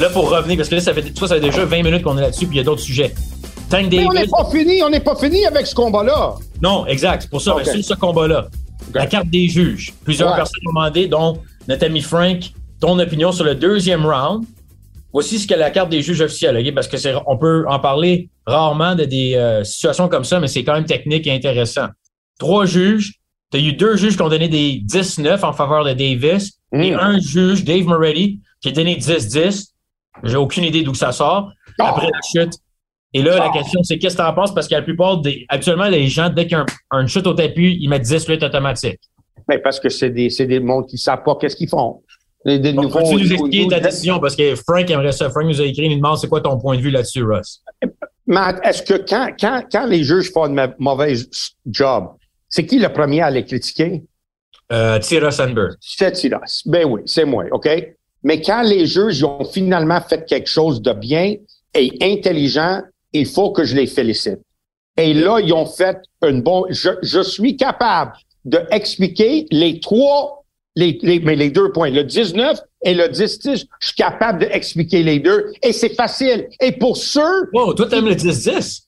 [0.00, 2.20] là, pour revenir, parce que là, ça fait, ça fait déjà 20 minutes qu'on est
[2.20, 3.14] là-dessus, puis il y a d'autres sujets.
[3.68, 6.34] Tank David, Mais on n'est pas fini, on n'est pas fini avec ce combat-là.
[6.62, 7.22] Non, exact.
[7.22, 7.82] C'est pour ça, okay.
[7.82, 8.48] ce combat-là.
[8.94, 9.92] La carte des juges.
[10.04, 14.44] Plusieurs personnes ont demandé, dont notre ami Frank, ton opinion sur le deuxième round.
[15.18, 18.30] Voici ce qu'est la carte des juges officiels, parce que c'est, on peut en parler
[18.46, 21.88] rarement de des euh, situations comme ça, mais c'est quand même technique et intéressant.
[22.38, 23.14] Trois juges.
[23.50, 26.92] Tu as eu deux juges qui ont donné des 10-9 en faveur de Davis et
[26.92, 26.98] mm.
[27.00, 29.72] un juge, Dave Moretti, qui a donné 10-10.
[30.22, 31.50] J'ai aucune idée d'où ça sort.
[31.80, 32.52] Après la chute.
[33.12, 34.54] Et là, la question, c'est qu'est-ce que tu en penses?
[34.54, 35.46] Parce que la plupart des.
[35.48, 38.44] Actuellement, les gens, dès qu'il y a un, chute au tapis, ils mettent 10 luttes
[38.44, 39.00] automatiques.
[39.48, 42.04] Mais parce que c'est des, c'est des mondes qui ne savent pas qu'est-ce qu'ils font.
[42.44, 44.20] Des, des nouveaux, tu nous expliquer ta décision?
[44.20, 45.28] Parce que Frank aimerait ça.
[45.30, 47.62] Frank nous a écrit, il nous demande c'est quoi ton point de vue là-dessus, Russ?
[48.26, 51.28] Matt, est-ce que quand, quand, quand les juges font une mauvaise
[51.66, 52.10] job,
[52.48, 54.04] c'est qui le premier à les critiquer?
[54.70, 55.76] Euh, Tira Sandberg.
[55.80, 56.40] C'est Tira.
[56.66, 57.68] Ben oui, c'est moi, OK?
[58.22, 61.36] Mais quand les juges ont finalement fait quelque chose de bien
[61.74, 64.40] et intelligent, il faut que je les félicite.
[64.96, 66.64] Et là, ils ont fait une bonne.
[66.70, 68.12] Je, je suis capable
[68.44, 70.37] de expliquer les trois,
[70.78, 73.66] les, les, mais les deux points, le 19 et le 10-10.
[73.80, 76.48] Je suis capable d'expliquer les deux et c'est facile.
[76.60, 77.50] Et pour ceux.
[77.52, 78.84] Wow, toi, t'aimes le 10-10?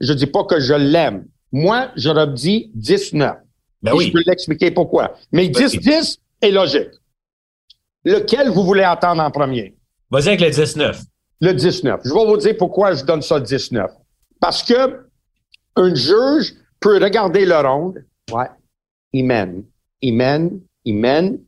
[0.00, 1.26] Je dis pas que je l'aime.
[1.52, 3.36] Moi, j'aurais dit 19.
[3.82, 4.06] Ben oui.
[4.06, 5.14] Je peux l'expliquer pourquoi.
[5.30, 6.90] Mais 10-10 est logique.
[8.04, 9.76] Lequel vous voulez entendre en premier?
[10.10, 11.00] Vas-y avec le 19.
[11.42, 12.00] Le 19.
[12.04, 13.88] Je vais vous dire pourquoi je donne ça 19.
[14.40, 15.06] Parce que
[15.76, 18.04] un juge peut regarder le ronde.
[18.32, 18.48] Ouais.
[19.12, 19.62] Il mène.
[20.02, 20.60] Il mène.
[20.84, 21.38] Il mène.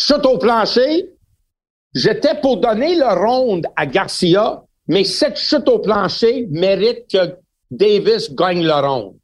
[0.00, 1.10] Chute au plancher.
[1.94, 7.36] J'étais pour donner le ronde à Garcia, mais cette chute au plancher mérite que
[7.70, 9.14] Davis gagne le ronde.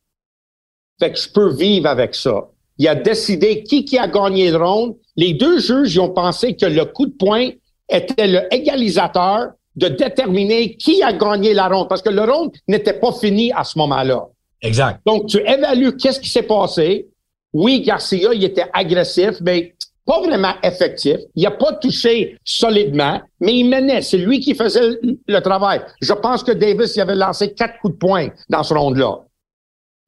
[1.01, 2.49] Fait que je peux vivre avec ça.
[2.79, 6.65] Il a décidé qui qui a gagné le ronde les deux juges ont pensé que
[6.65, 7.51] le coup de poing
[7.91, 12.99] était le égalisateur de déterminer qui a gagné la ronde, parce que le ronde n'était
[12.99, 14.29] pas fini à ce moment-là.
[14.63, 15.01] Exact.
[15.05, 17.07] Donc, tu évalues qu'est-ce qui s'est passé.
[17.53, 21.19] Oui, Garcia, il était agressif, mais pas vraiment effectif.
[21.35, 24.03] Il n'a pas touché solidement, mais il menait.
[24.03, 25.81] C'est lui qui faisait le travail.
[26.01, 29.21] Je pense que Davis il avait lancé quatre coups de poing dans ce ronde-là.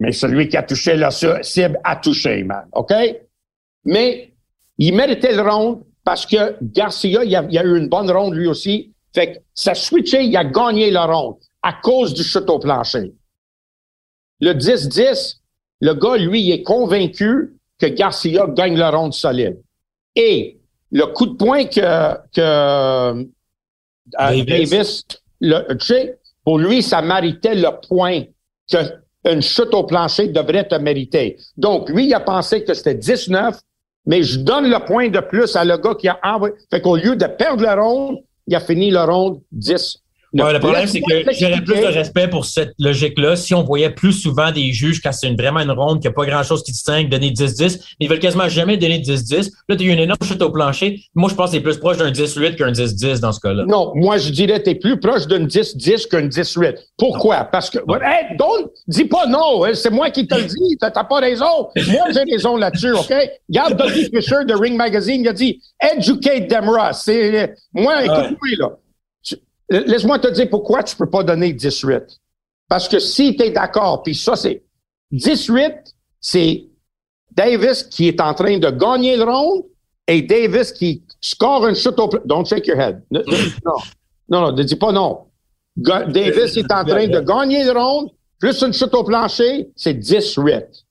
[0.00, 2.64] Mais celui qui a touché la cible a touché, man.
[2.72, 2.92] OK?
[3.84, 4.32] Mais
[4.78, 8.48] il méritait le ronde parce que Garcia, il a, a, eu une bonne ronde lui
[8.48, 8.92] aussi.
[9.14, 13.12] Fait que ça switché, il a gagné la ronde à cause du chute au plancher.
[14.40, 15.36] Le 10-10,
[15.82, 19.58] le gars, lui, il est convaincu que Garcia gagne la ronde solide.
[20.14, 20.58] Et
[20.92, 23.24] le coup de poing que, que euh,
[24.16, 25.04] Davis,
[25.40, 28.22] le, tu sais, pour lui, ça méritait le point
[28.70, 28.78] que
[29.24, 31.36] une chute au plancher devrait te mériter.
[31.56, 33.56] Donc, lui, il a pensé que c'était 19,
[34.06, 36.54] mais je donne le point de plus à le gars qui a envoyé.
[36.70, 39.40] Fait qu'au lieu de perdre le ronde, il a fini le ronde
[40.32, 43.90] 10 le problème, c'est que j'aurais plus de respect pour cette logique-là si on voyait
[43.90, 46.72] plus souvent des juges quand c'est vraiment une ronde, qu'il n'y a pas grand-chose qui
[46.72, 47.80] distingue, donner 10-10.
[48.00, 49.50] Ils veulent quasiment jamais donner 10-10.
[49.68, 51.00] Là, tu as eu une énorme chute au plancher.
[51.14, 53.64] Moi, je pense que c'est plus proche d'un 10-8 qu'un 10-10 dans ce cas-là.
[53.66, 56.76] Non, moi, je dirais que tu es plus proche d'un 10-10 qu'un 10-8.
[56.96, 57.44] Pourquoi?
[57.44, 60.90] Parce que, hey, don't, dis pas non, hein, c'est moi qui te le dis, t'as
[60.90, 61.68] pas raison.
[61.76, 63.12] Moi, j'ai raison là-dessus, OK?
[63.48, 65.60] Regarde Dudley Fisher de Ring Magazine, il a dit,
[65.94, 67.02] educate them, Ross.
[67.04, 68.70] C'est, moi, écoute-moi, là.
[69.72, 72.02] Laisse-moi te dire pourquoi tu peux pas donner 18.
[72.68, 74.62] Parce que si tu es d'accord, puis ça, c'est
[75.10, 76.64] 18, c'est
[77.30, 79.64] Davis qui est en train de gagner le round
[80.06, 82.08] et Davis qui score une chute au...
[82.24, 83.02] Don't shake your head.
[83.10, 83.22] Non,
[84.28, 85.26] non, non, ne dis pas non.
[85.76, 90.81] Davis est en train de gagner le round, plus une chute au plancher, c'est 18.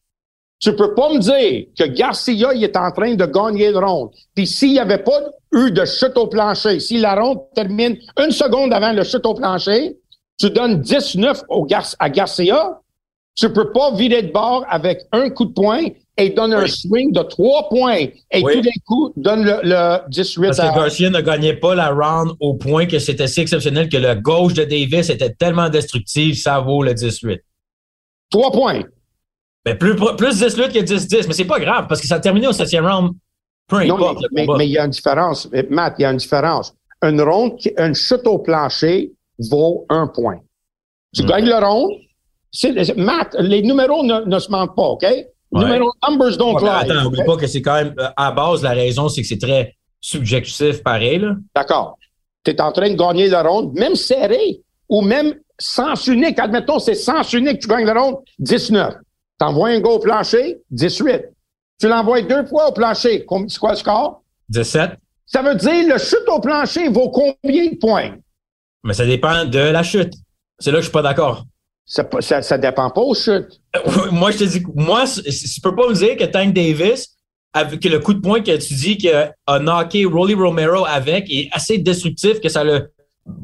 [0.62, 4.12] Tu peux pas me dire que Garcia, il est en train de gagner le ronde.
[4.36, 5.19] Puis s'il n'y avait pas
[5.54, 9.34] eu de chute au plancher, si la ronde termine une seconde avant le chute au
[9.34, 9.97] plancher,
[10.39, 12.80] tu donnes 19 au Gar à Garcia,
[13.36, 17.12] tu peux pas virer de bord avec un coup de poing et donne un swing
[17.12, 21.56] de trois points et tout d'un coup donne le, 18 Parce que Garcia ne gagnait
[21.56, 25.34] pas la round au point que c'était si exceptionnel que le gauche de Davis était
[25.34, 27.41] tellement destructif, ça vaut le 18.
[28.30, 28.82] Trois points.
[29.65, 32.47] Mais plus, plus 18 que 10-10, mais c'est pas grave parce que ça a terminé
[32.47, 33.12] au septième round.
[33.67, 34.26] Peu importe.
[34.32, 35.50] mais, mais, il y a une différence.
[35.69, 36.74] Matt, il y a une différence.
[37.04, 39.12] Une ronde, une chute au plancher
[39.50, 40.39] vaut un point.
[41.13, 41.28] Tu hmm.
[41.28, 41.91] gagnes le ronde.
[42.97, 45.06] Matt, les numéros ne, se mentent pas, OK?
[45.54, 46.67] Numéros, numbers don't lie.
[46.67, 49.39] Attends, n'oublie pas que c'est quand même, euh, à base, la raison, c'est que c'est
[49.39, 51.36] très subjectif, pareil, là.
[51.56, 51.97] D'accord.
[52.43, 56.39] Tu es en train de gagner le ronde, même serré, ou même sens unique.
[56.39, 58.95] Admettons, c'est sens unique, tu gagnes le ronde, 19.
[59.41, 61.23] T'envoies un gars au plancher, 18.
[61.80, 63.25] Tu l'envoies deux fois au plancher.
[63.47, 64.21] C'est quoi le score?
[64.49, 64.91] 17.
[65.25, 68.17] Ça veut dire le chute au plancher vaut combien de points?
[68.84, 70.13] Mais ça dépend de la chute.
[70.60, 71.43] C'est là que je suis pas d'accord.
[71.88, 73.60] Ça, ça, dépend pas aux chutes.
[74.12, 77.17] Moi, je te dis, moi, tu peux pas me dire que Tank Davis,
[77.51, 81.49] avec le coup de poing que tu dis qu'il a knocké Rolly Romero avec, est
[81.51, 82.82] assez destructif que ça l'a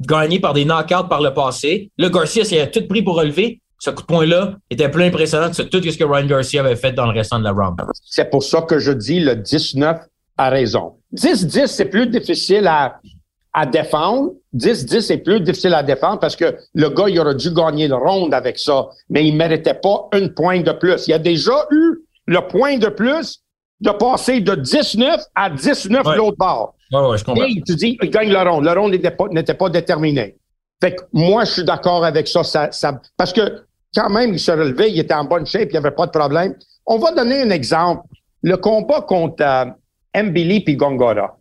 [0.08, 1.90] gagné par des knockouts par le passé.
[1.98, 3.62] Le Garcia, a tout pris pour relever.
[3.80, 6.94] Ce coup de poing-là était plus impressionnant que tout ce que Ryan Garcia avait fait
[6.94, 7.80] dans le restant de la round.
[8.04, 9.98] C'est pour ça que je dis le 19
[10.38, 10.96] a raison.
[11.16, 13.00] 10-10, c'est plus difficile à,
[13.54, 14.32] à défendre.
[14.56, 17.96] 10-10, c'est plus difficile à défendre parce que le gars, il aurait dû gagner le
[17.96, 21.08] round avec ça, mais il méritait pas une point de plus.
[21.08, 23.44] Il a déjà eu le point de plus
[23.80, 26.74] de passer de 19 à 19 l'autre bord.
[26.92, 27.44] Ouais, ouais, je comprends.
[27.46, 28.64] Et tu dis, il gagne le round.
[28.66, 30.36] Le round n'était pas, n'était pas déterminé.
[30.82, 33.64] Fait que moi, je suis d'accord avec ça, ça, ça, parce que
[33.96, 36.12] quand même, il se relevait, il était en bonne shape, il n'y avait pas de
[36.12, 36.56] problème.
[36.86, 38.04] On va donner un exemple.
[38.44, 41.38] Le combat contre euh, Mbili puis Gongora.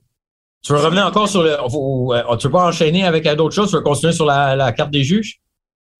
[0.62, 1.52] Tu veux revenir encore sur le.
[1.52, 3.70] Euh, tu veux pas enchaîner avec d'autres choses?
[3.70, 5.40] Tu veux continuer sur la, carte des juges?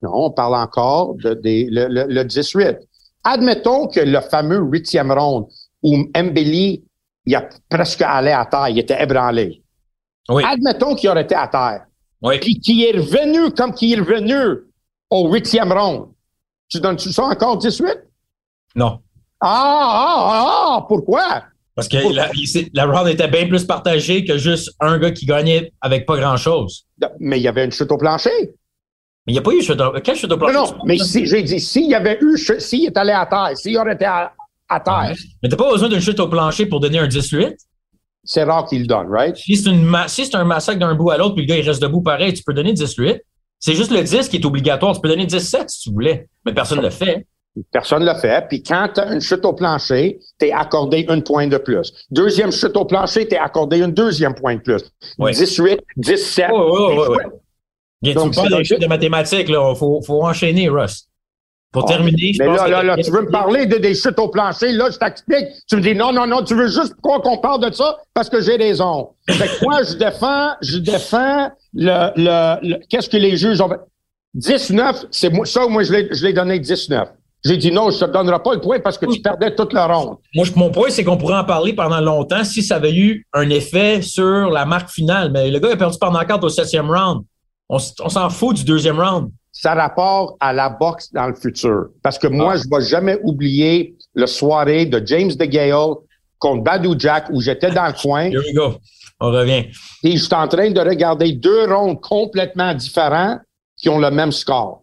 [0.03, 2.79] Non, on parle encore de, le, 18.
[3.25, 5.47] Admettons que le fameux huitième ronde
[5.83, 6.85] où Mbili,
[7.27, 9.63] il a presque allé à terre, il était ébranlé.
[10.29, 10.43] Oui.
[10.45, 11.85] Admettons qu'il aurait été à terre.
[12.23, 12.39] Oui.
[12.41, 14.65] Puis qu'il est revenu comme qu'il est revenu
[15.11, 16.09] au huitième ronde.
[16.69, 17.87] Tu donnes-tu ça encore 18?
[18.75, 19.01] Non.
[19.41, 21.45] Ah, ah, ah, pourquoi?
[21.75, 22.31] Parce que la,
[22.73, 26.87] la, round était bien plus partagée que juste un gars qui gagnait avec pas grand-chose.
[27.21, 28.31] Mais il y avait une chute au plancher.
[29.27, 30.55] Mais il n'y a pas eu chute au, quelle chute au plancher?
[30.55, 33.51] Non, non, mais si, j'ai dit, s'il y avait eu, s'il est allé à terre,
[33.57, 34.33] s'il aurait été à,
[34.81, 35.15] terre.
[35.43, 37.57] Mais t'as pas besoin d'une chute au plancher pour donner un 18?
[38.25, 39.37] C'est rare qu'il le donne, right?
[39.37, 41.83] Si c'est, une si un massacre d'un bout à l'autre, puis le gars il reste
[41.83, 43.21] debout pareil, tu peux donner 18.
[43.59, 44.95] C'est juste le 10 qui est obligatoire.
[44.95, 47.27] Tu peux donner 17 si tu voulais, mais personne ne le fait.
[47.73, 48.47] Personne ne le fait.
[48.49, 51.93] Puis quand tu as une chute au plancher, tu es accordé une point de plus.
[52.11, 54.83] Deuxième chute au plancher, tu es accordé une deuxième point de plus.
[55.19, 56.51] 18, 17.
[56.53, 57.17] Oui, oui, oui.
[58.03, 59.75] Bien, tu parles de mathématiques, là?
[59.75, 61.06] Faut, faut enchaîner, Russ.
[61.77, 64.19] Pour ah, terminer, je mais là, là, là, tu veux me parler de des chutes
[64.19, 65.49] au plancher, là, je t'explique.
[65.69, 68.41] Tu me dis non, non, non, tu veux juste qu'on parle de ça parce que
[68.41, 69.11] j'ai raison.
[69.29, 73.81] Fait que moi, je défends, je défends le, le, qu'est-ce que les juges ont fait?
[74.33, 77.11] 19, c'est moi, ça, moi, je l'ai donné 19.
[77.45, 79.87] J'ai dit non, je te donnerai pas le point parce que tu perdais toute la
[79.87, 80.17] ronde.
[80.35, 83.51] Moi, mon point, c'est qu'on pourrait en parler pendant longtemps si ça avait eu un
[83.51, 85.31] effet sur la marque finale.
[85.31, 87.23] Mais le gars a perdu par knockout au septième round.
[87.69, 89.31] On, s'en fout du deuxième round.
[89.59, 91.87] Ça rapporte à la boxe dans le futur.
[92.03, 92.57] Parce que moi, ah.
[92.59, 95.95] je ne vais jamais oublier le soirée de James DeGale
[96.39, 98.25] contre Badou Jack où j'étais dans le coin.
[98.25, 98.75] Here we go.
[99.19, 99.65] On revient.
[100.05, 103.39] Et je suis en train de regarder deux rondes complètement différents
[103.79, 104.83] qui ont le même score.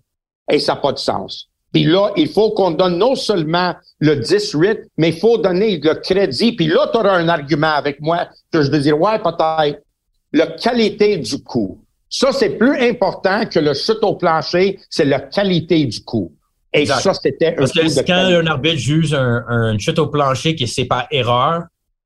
[0.51, 1.49] Et ça n'a pas de sens.
[1.71, 5.93] Puis là, il faut qu'on donne non seulement le 18, mais il faut donner le
[5.93, 6.53] crédit.
[6.53, 9.83] Puis là, tu auras un argument avec moi que je vais dire, ouais, peut-être.
[10.31, 11.82] La qualité du coup.
[12.15, 16.31] Ça, c'est plus important que le chute au plancher, c'est la qualité du coup.
[16.71, 20.67] Et ça, c'était un Parce que quand un arbitre juge un, chute au plancher qui
[20.67, 21.63] c'est pas erreur,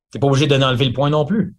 [0.10, 1.56] t'es pas obligé de d'enlever le point non plus.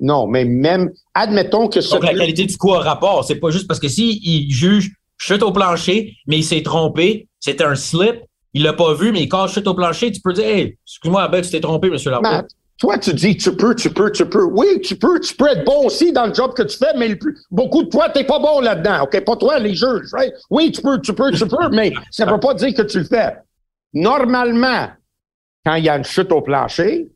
[0.00, 1.96] Non, mais même, admettons que ça.
[1.96, 3.22] Donc, la qualité du coup a rapport.
[3.26, 7.28] C'est pas juste parce que si il juge chute au plancher, mais il s'est trompé.
[7.38, 8.16] C'était un slip.
[8.54, 10.10] Il l'a pas vu, mais il casse chute au plancher.
[10.10, 12.46] Tu peux dire, hey, excuse-moi, Abel, tu t'es trompé, monsieur l'arbitre.
[12.78, 14.44] Toi, tu dis, tu peux, tu peux, tu peux.
[14.44, 17.16] Oui, tu peux, tu peux être bon aussi dans le job que tu fais, mais
[17.50, 19.02] beaucoup de toi, t'es pas bon là-dedans.
[19.04, 19.24] OK?
[19.24, 20.34] Pas toi, les juges, right?
[20.50, 23.04] Oui, tu peux, tu peux, tu peux, mais ça veut pas dire que tu le
[23.04, 23.36] fais.
[23.94, 24.88] Normalement,
[25.64, 27.08] quand il y a une chute au plancher,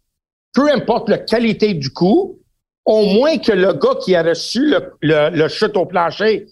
[0.52, 2.38] peu importe la qualité du coup,
[2.84, 6.46] au moins que le gars qui a reçu le, le, le chute au plancher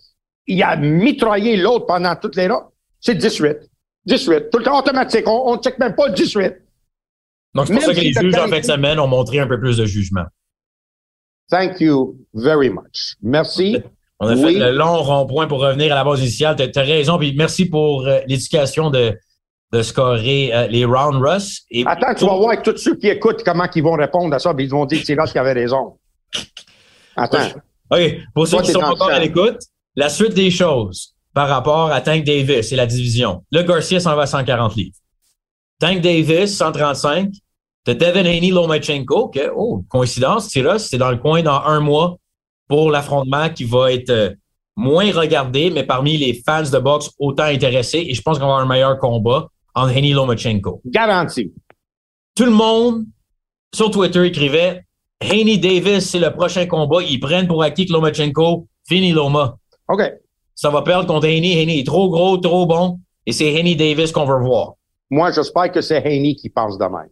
[0.47, 2.67] il a mitraillé l'autre pendant toutes les rondes.
[3.01, 3.57] C'est 18.
[4.07, 4.51] 18.
[4.51, 5.27] Tout le temps automatique.
[5.27, 6.55] On ne check même pas le 18.
[7.55, 9.61] Donc, c'est pour ça que les juges en fin de semaine ont montré un peu
[9.61, 10.25] plus de jugement.
[11.51, 13.17] Thank you very much.
[13.23, 13.83] Merci.
[14.21, 16.57] On a fait le long rond-point pour revenir à la base initiale.
[16.57, 17.19] Tu as, raison.
[17.19, 19.17] Puis merci pour euh, l'éducation de,
[19.73, 21.63] de scorer euh, les round Russ.
[21.71, 24.55] Et Attends, tu vas voir tous ceux qui écoutent comment ils vont répondre à ça,
[24.59, 25.99] ils vont dire que c'est Russ qui avait raison.
[27.17, 27.61] Attends.
[27.91, 28.01] OK,
[28.35, 29.59] pour ceux qui sont encore à l'écoute,
[29.95, 33.45] la suite des choses par rapport à Tank Davis et la division.
[33.51, 34.97] Le Garcia s'en va à 140 livres.
[35.81, 37.31] Tank Davis, 135.
[37.87, 42.17] De Devin Haney, Lomachenko, que, oh, coïncidence, là, c'est dans le coin dans un mois
[42.69, 44.31] pour l'affrontement qui va être euh,
[44.77, 48.05] moins regardé, mais parmi les fans de boxe autant intéressés.
[48.09, 50.81] Et je pense qu'on va avoir un meilleur combat entre Haney Lomachenko.
[50.87, 51.53] Garanti.
[52.35, 53.05] Tout le monde
[53.75, 54.85] sur Twitter écrivait
[55.21, 57.03] Haney Davis, c'est le prochain combat.
[57.03, 59.57] Ils prennent pour acquis que Lomachenko, fini Loma.
[59.89, 60.03] OK.
[60.55, 61.61] Ça va perdre contre Haney.
[61.61, 63.01] Haney est trop gros, trop bon.
[63.27, 64.75] Et c'est Haney Davis qu'on veut voir.
[65.11, 67.11] Moi, j'espère que c'est Haney qui pense de même.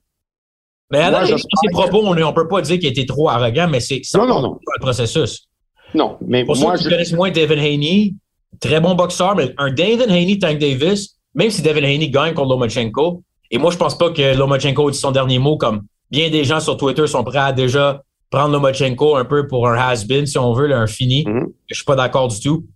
[0.93, 4.03] Mais alors, ses propos, on ne peut pas dire qu'il était trop arrogant, mais c'est
[4.15, 4.59] non, non, non.
[4.75, 5.49] le processus.
[5.95, 6.91] Non, mais Pour moi, ceux qui je...
[6.91, 8.15] connaissent moins David Haney,
[8.61, 12.51] très bon boxeur, mais un David Haney, Tank Davis, même si David Haney gagne contre
[12.51, 16.45] Lomachenko, et moi, je pense pas que Lomachenko dit son dernier mot, comme bien des
[16.45, 20.39] gens sur Twitter sont prêts à déjà prendre Lomachenko un peu pour un has-been, si
[20.39, 21.25] on veut, là, un fini.
[21.27, 21.47] Mm -hmm.
[21.69, 22.67] Je suis pas d'accord du tout.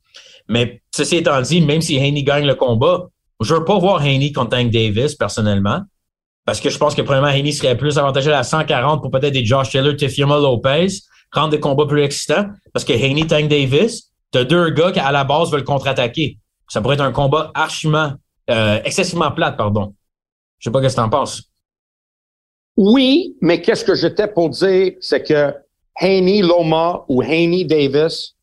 [0.48, 3.08] Mais ceci étant dit, même si Haney gagne le combat,
[3.40, 5.80] je veux pas voir Haney contre Tank Davis, personnellement.
[6.46, 9.44] Parce que je pense que, premièrement, Haney serait plus avantagé à 140 pour peut-être des
[9.44, 10.86] Josh Taylor, Tefioma Lopez,
[11.32, 12.46] rendre des combats plus excitants.
[12.72, 16.38] Parce que Haney, Tank Davis, t'as deux gars qui, à la base, veulent contre-attaquer.
[16.68, 18.12] Ça pourrait être un combat archiment,
[18.48, 19.92] euh, excessivement plate, pardon.
[20.58, 21.42] Je sais pas ce que t'en penses.
[22.76, 25.52] Oui, mais qu'est-ce que j'étais pour dire, c'est que
[26.00, 28.36] Haney Loma ou Haney Davis,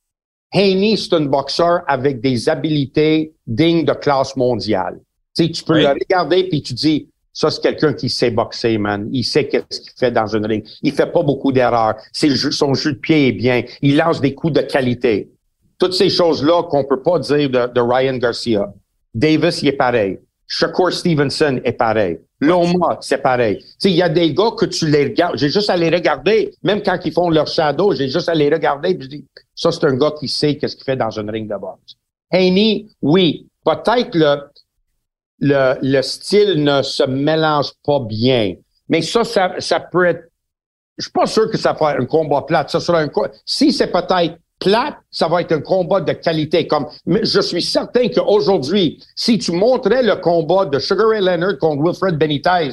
[0.51, 4.99] Haney, c'est un boxeur avec des habilités dignes de classe mondiale.
[5.35, 5.83] Tu sais, tu peux oui.
[5.83, 9.09] le regarder puis tu dis, ça, c'est quelqu'un qui sait boxer, man.
[9.11, 10.63] Il sait qu'est-ce qu'il fait dans une ring.
[10.83, 11.95] Il fait pas beaucoup d'erreurs.
[12.13, 13.63] Son jeu de pied est bien.
[13.81, 15.31] Il lance des coups de qualité.
[15.79, 18.71] Toutes ces choses-là qu'on peut pas dire de, Ryan Garcia.
[19.15, 20.19] Davis, il est pareil.
[20.47, 22.19] Shakur Stevenson est pareil.
[22.39, 23.65] Loma, c'est pareil.
[23.83, 25.37] Il y a des gars que tu les regardes.
[25.37, 26.53] J'ai juste à les regarder.
[26.61, 29.85] Même quand ils font leur shadow, j'ai juste à les regarder je dis, ça, c'est
[29.85, 31.95] un gars qui sait qu'est-ce qu'il fait dans une ring de boxe.
[32.31, 33.47] Haney, oui.
[33.65, 34.41] Peut-être le,
[35.43, 38.55] le, le style ne se mélange pas bien.
[38.89, 40.29] Mais ça, ça, ça peut être.
[40.97, 42.69] Je suis pas sûr que ça être un combat plate.
[42.69, 43.09] Ça sera un
[43.45, 46.67] Si c'est peut-être plate, ça va être un combat de qualité.
[46.67, 51.83] Comme je suis certain qu'aujourd'hui, si tu montrais le combat de Sugar Ray Leonard contre
[51.83, 52.69] Wilfred Benitez,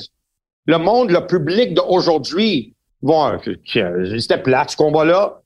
[0.67, 5.41] le monde, le public d'aujourd'hui, bon, c'était plate ce combat-là,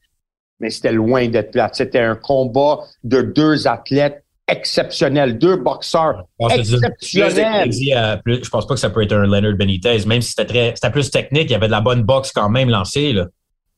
[0.60, 1.76] mais c'était loin d'être plate.
[1.76, 7.72] C'était un combat de deux athlètes exceptionnel, deux boxeurs exceptionnels.
[7.72, 10.90] Je, pense pas que ça peut être un Leonard Benitez, même si c'était très, c'était
[10.90, 13.26] plus technique, il y avait de la bonne boxe quand même lancée, là.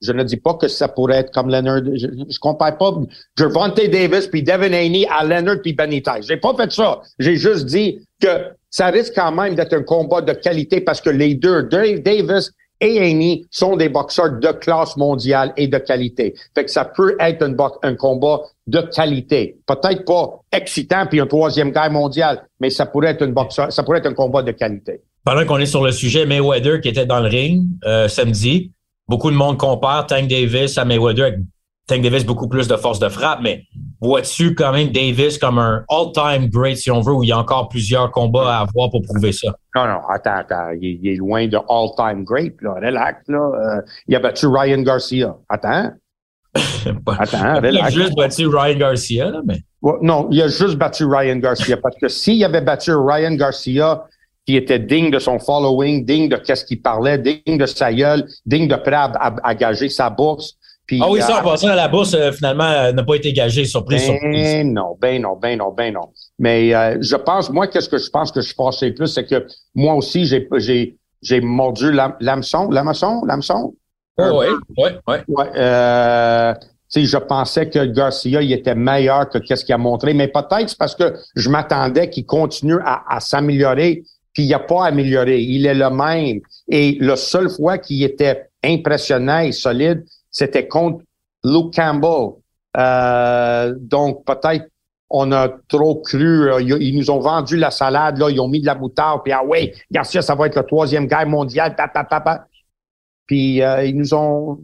[0.02, 1.80] Je ne dis pas que ça pourrait être comme Leonard.
[1.94, 2.92] Je, je compare pas
[3.38, 6.20] Gervonta Davis puis Devin Haney à Leonard puis Benitez.
[6.20, 7.00] J'ai pas fait ça.
[7.18, 11.08] J'ai juste dit que ça risque quand même d'être un combat de qualité parce que
[11.08, 16.34] les deux, Dave Davis et Haney sont des boxeurs de classe mondiale et de qualité.
[16.54, 17.42] Fait que ça peut être
[17.82, 19.56] un, combat de qualité.
[19.66, 23.82] Peut-être pas excitant puis un troisième guerre mondial, mais ça pourrait être une boxeur, ça
[23.82, 25.00] pourrait être un combat de qualité.
[25.24, 28.72] Pendant qu'on est sur le sujet, Mayweather qui était dans le ring euh, samedi,
[29.08, 31.40] beaucoup de monde compare Tank Davis à Mayweather avec
[31.86, 33.64] Tank Davis beaucoup plus de force de frappe, mais
[34.00, 37.38] vois-tu quand même Davis comme un all-time great, si on veut, où il y a
[37.38, 39.54] encore plusieurs combats à avoir pour prouver ça?
[39.74, 40.70] Non, non, attends, attends.
[40.80, 42.74] Il, il est loin de all-time great, là.
[42.74, 43.38] Relax, là.
[43.38, 45.36] Euh, il a battu Ryan Garcia.
[45.48, 45.90] Attends.
[46.56, 47.72] attends, relax.
[47.72, 49.58] Il a juste battu Ryan Garcia, là, mais.
[50.02, 51.76] non, il a juste battu Ryan Garcia.
[51.76, 54.04] parce que s'il avait battu Ryan Garcia,
[54.44, 58.26] qui était digne de son following, digne de qu'est-ce qu'il parlait, digne de sa gueule,
[58.44, 61.42] digne de prêt à, à, à gager sa bourse, puis, ah oui, ça, en euh,
[61.42, 64.64] passant à la bourse, euh, finalement, euh, n'a pas été gagé, surprise, ben surprise.
[64.66, 66.12] non, ben non, ben non, ben non.
[66.38, 69.46] Mais euh, je pense, moi, qu'est-ce que je pense que je passais plus, c'est que
[69.74, 73.74] moi aussi, j'ai j'ai j'ai mordu l'hameçon, l'hameçon, l'hameçon.
[74.18, 74.26] Oui,
[74.78, 75.14] oui, oui.
[75.28, 79.78] Ouais, euh, tu sais, je pensais que Garcia, il était meilleur que qu'est-ce qu'il a
[79.78, 84.50] montré, mais peut-être c'est parce que je m'attendais qu'il continue à, à s'améliorer, puis il
[84.50, 85.40] n'a pas amélioré.
[85.40, 86.40] Il est le même.
[86.68, 90.04] Et la seule fois qu'il était impressionnant et solide,
[90.36, 91.02] c'était contre
[91.44, 92.42] Luke Campbell.
[92.76, 94.66] Euh, donc, peut-être
[95.08, 96.50] on a trop cru.
[96.50, 99.32] Euh, ils nous ont vendu la salade, là, ils ont mis de la moutarde, puis
[99.32, 101.74] ah ouais, Garcia, ça va être le troisième guerre mondiale,
[103.26, 104.58] Puis euh, ils nous ont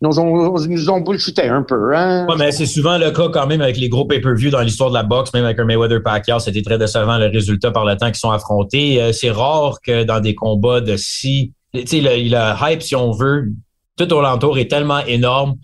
[0.00, 1.96] nous ont, nous ont un peu.
[1.96, 2.26] Hein?
[2.26, 4.94] Ouais, mais c'est souvent le cas quand même avec les gros pay-per-view dans l'histoire de
[4.94, 8.06] la boxe, même avec un Mayweather Pacquiao, c'était très décevant le résultat par le temps
[8.06, 9.12] qu'ils sont affrontés.
[9.12, 13.48] c'est rare que dans des combats de si, tu sais, le hype, si on veut,
[13.96, 15.56] tout au l'entour est tellement énorme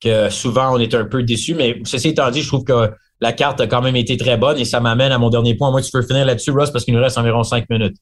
[0.00, 1.54] que souvent on est un peu déçu.
[1.54, 4.58] Mais ceci étant dit, je trouve que la carte a quand même été très bonne
[4.58, 5.70] et ça m'amène à mon dernier point.
[5.70, 7.96] Moi, tu peux finir là-dessus, Ross, parce qu'il nous reste environ cinq minutes.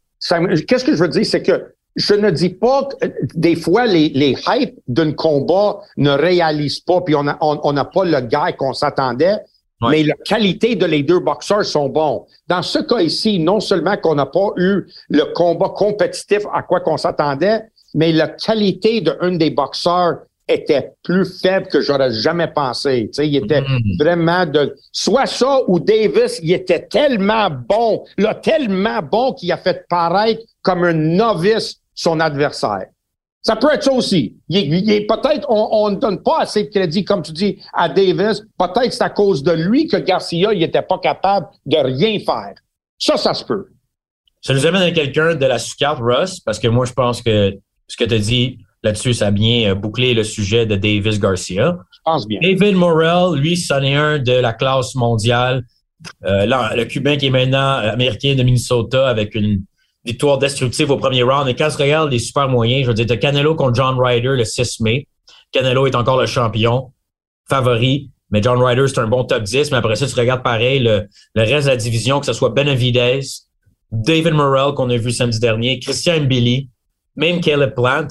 [0.67, 4.09] Qu'est-ce que je veux dire, c'est que je ne dis pas que des fois les,
[4.11, 8.73] les hypes d'un combat ne réalisent pas, puis on n'a on, pas le gars qu'on
[8.73, 9.39] s'attendait,
[9.83, 12.27] mais la qualité de les deux boxeurs sont bons.
[12.47, 16.81] Dans ce cas ici, non seulement qu'on n'a pas eu le combat compétitif à quoi
[16.81, 17.63] qu'on s'attendait,
[17.95, 23.09] mais la qualité d'un des boxeurs était plus faible que j'aurais jamais pensé.
[23.09, 23.97] Tu sais, il était mm.
[23.99, 29.57] vraiment de soit ça ou Davis, il était tellement bon, là tellement bon qu'il a
[29.57, 32.87] fait paraître comme un novice son adversaire.
[33.45, 34.37] Ça peut être ça aussi.
[34.49, 38.43] Il, est, peut-être on ne donne pas assez de crédit, comme tu dis, à Davis.
[38.57, 42.55] Peut-être c'est à cause de lui que Garcia il n'était pas capable de rien faire.
[42.99, 43.67] Ça, ça se peut.
[44.41, 47.59] Ça nous amène à quelqu'un de la sous-carte, Russ, parce que moi, je pense que
[47.93, 51.21] ce que tu as dit là-dessus, ça a bien euh, bouclé le sujet de Davis
[51.21, 51.77] Garcia.
[51.93, 52.41] Je pense bien.
[52.43, 55.65] David Morrell, lui, c'en est un de la classe mondiale.
[56.25, 59.63] Euh, là, le Cubain qui est maintenant américain de Minnesota avec une
[60.05, 61.49] victoire destructive au premier round.
[61.49, 64.37] Et quand je regarde les super moyens, je veux dire, as Canelo contre John Ryder
[64.37, 65.07] le 6 mai.
[65.53, 66.93] Canelo est encore le champion,
[67.49, 68.11] favori.
[68.31, 69.71] Mais John Ryder, c'est un bon top 10.
[69.71, 72.49] Mais après ça, tu regardes pareil le, le reste de la division, que ce soit
[72.49, 73.21] Benavidez,
[73.93, 76.71] David Morrell qu'on a vu samedi dernier, Christian Mbili,
[77.17, 78.09] même Caleb Plant.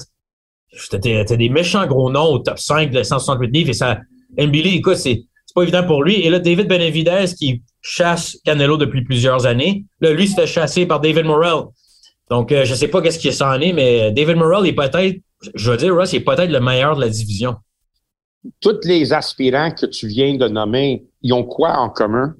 [0.90, 0.98] T'as
[1.36, 3.70] des méchants gros noms au top 5 de 168 livres.
[3.70, 3.98] Et ça,
[4.38, 5.24] Mbili, écoute, c'est
[5.54, 6.20] pas évident pour lui.
[6.22, 9.84] Et là, David Benavidez qui chasse Canelo depuis plusieurs années.
[10.00, 11.64] Là, lui, se fait chasser par David Morrell.
[12.30, 15.18] Donc, euh, je ne sais pas qu'est-ce qui s'en est, mais David Morrell est peut-être,
[15.54, 17.56] je veux dire, Russ, il est peut-être le meilleur de la division.
[18.60, 22.34] Tous les aspirants que tu viens de nommer, ils ont quoi en commun?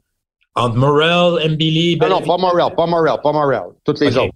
[0.54, 3.72] Entre Morrell, Mbili, Non, non, pas Morrell, pas Morrell, pas Morrell.
[3.84, 4.34] Toutes les autres.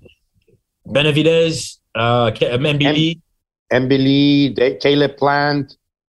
[0.84, 1.50] Benavidez,
[1.96, 3.20] euh, Mbili.
[3.72, 5.66] Mbili, Caleb Plant,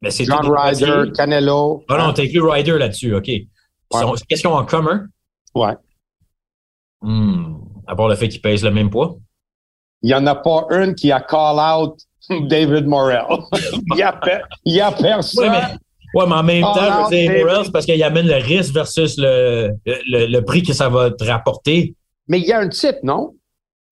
[0.03, 1.83] John Ryder, Canelo.
[1.87, 3.25] Ah non, t'as écrit Ryder là-dessus, OK.
[3.25, 5.07] Qu'est-ce qu'ils ont en commun?
[5.55, 5.75] Ouais.
[7.01, 7.55] Hmm.
[7.87, 9.17] À part le fait qu'ils pèsent le même poids?
[10.03, 11.99] il n'y en a pas une qui a call out
[12.47, 13.25] David Morrell.
[13.87, 14.01] il n'y
[14.81, 15.43] a, personne.
[15.43, 18.73] Oui, mais, ouais, mais en même temps, David Morrell, c'est parce qu'il amène le risque
[18.73, 21.95] versus le, le, le, prix que ça va te rapporter.
[22.27, 23.35] Mais il y a un titre, non?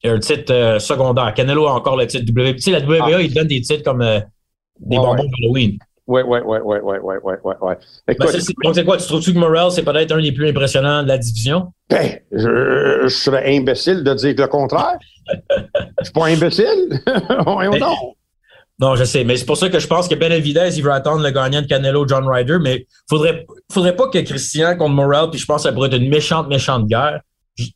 [0.06, 1.34] Il y a un titre euh, secondaire.
[1.34, 2.54] Canelo a encore le titre WBA.
[2.54, 3.22] Tu sais, la WBA, ah.
[3.24, 4.20] il donne des titres comme euh,
[4.80, 5.80] des bonbons d'Halloween.
[6.06, 7.54] Oui, oui, oui, oui, oui, oui, oui, oui,
[8.08, 8.16] oui.
[8.64, 8.98] donc, c'est quoi?
[8.98, 11.74] Tu trouves-tu que Morrell, c'est peut-être un des plus impressionnants de la division?
[11.90, 15.00] Ben, je, je serais imbécile de dire le contraire.
[15.28, 17.02] je suis pas imbécile.
[17.48, 18.14] non.
[18.78, 21.24] Non, je sais, mais c'est pour ça que je pense que Benavidez, il veut attendre
[21.24, 25.40] le gagnant de Canelo, John Ryder, mais faudrait, faudrait pas que Christian contre Morrell, puis
[25.40, 27.22] je pense que ça pourrait être une méchante, méchante guerre.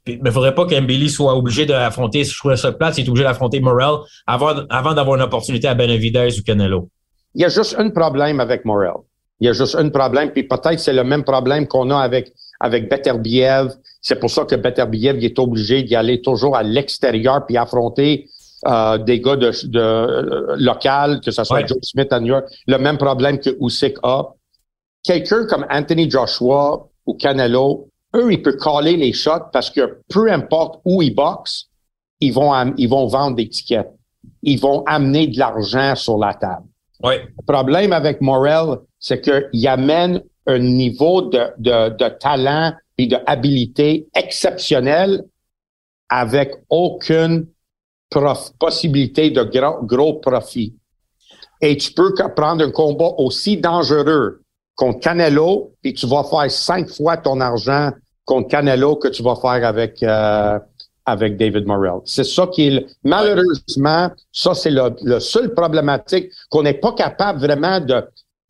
[0.08, 3.24] Mais faudrait pas qu'Embelly soit obligé d'affronter, si je trouvais ça place, il est obligé
[3.24, 6.90] d'affronter Morrell avant, avant d'avoir une opportunité à Benavidez ou Canelo.
[7.36, 8.94] Il y a juste un problème avec Morel.
[9.40, 12.34] Il y a juste un problème, puis peut-être c'est le même problème qu'on a avec
[12.60, 13.74] avec Beterbiev.
[14.02, 18.28] C'est pour ça que Beterbiev est obligé d'y aller toujours à l'extérieur puis affronter
[18.68, 22.46] euh, des gars de, de euh, local, que ce soit Joe Smith à New York.
[22.68, 24.34] Le même problème que Usyk a.
[25.04, 30.32] Quelqu'un comme Anthony Joshua ou Canelo, eux, ils peuvent caller les shots parce que peu
[30.32, 31.70] importe où ils boxent,
[32.20, 33.90] ils vont, ils vont vendre des tickets.
[34.44, 36.66] Ils vont amener de l'argent sur la table.
[37.04, 43.18] Le problème avec Morel, c'est qu'il amène un niveau de, de, de talent et de
[43.26, 45.24] habilité exceptionnel
[46.10, 47.48] avec aucune
[48.60, 50.76] possibilité de gros, gros profit.
[51.62, 54.42] Et tu peux prendre un combat aussi dangereux
[54.80, 57.92] contre Canelo, et tu vas faire cinq fois ton argent
[58.24, 60.58] contre Canelo que tu vas faire avec euh,
[61.06, 62.00] avec David Morrell.
[62.06, 67.40] C'est ça qui est, malheureusement, ça c'est le, le, seul problématique qu'on n'est pas capable
[67.40, 68.02] vraiment de,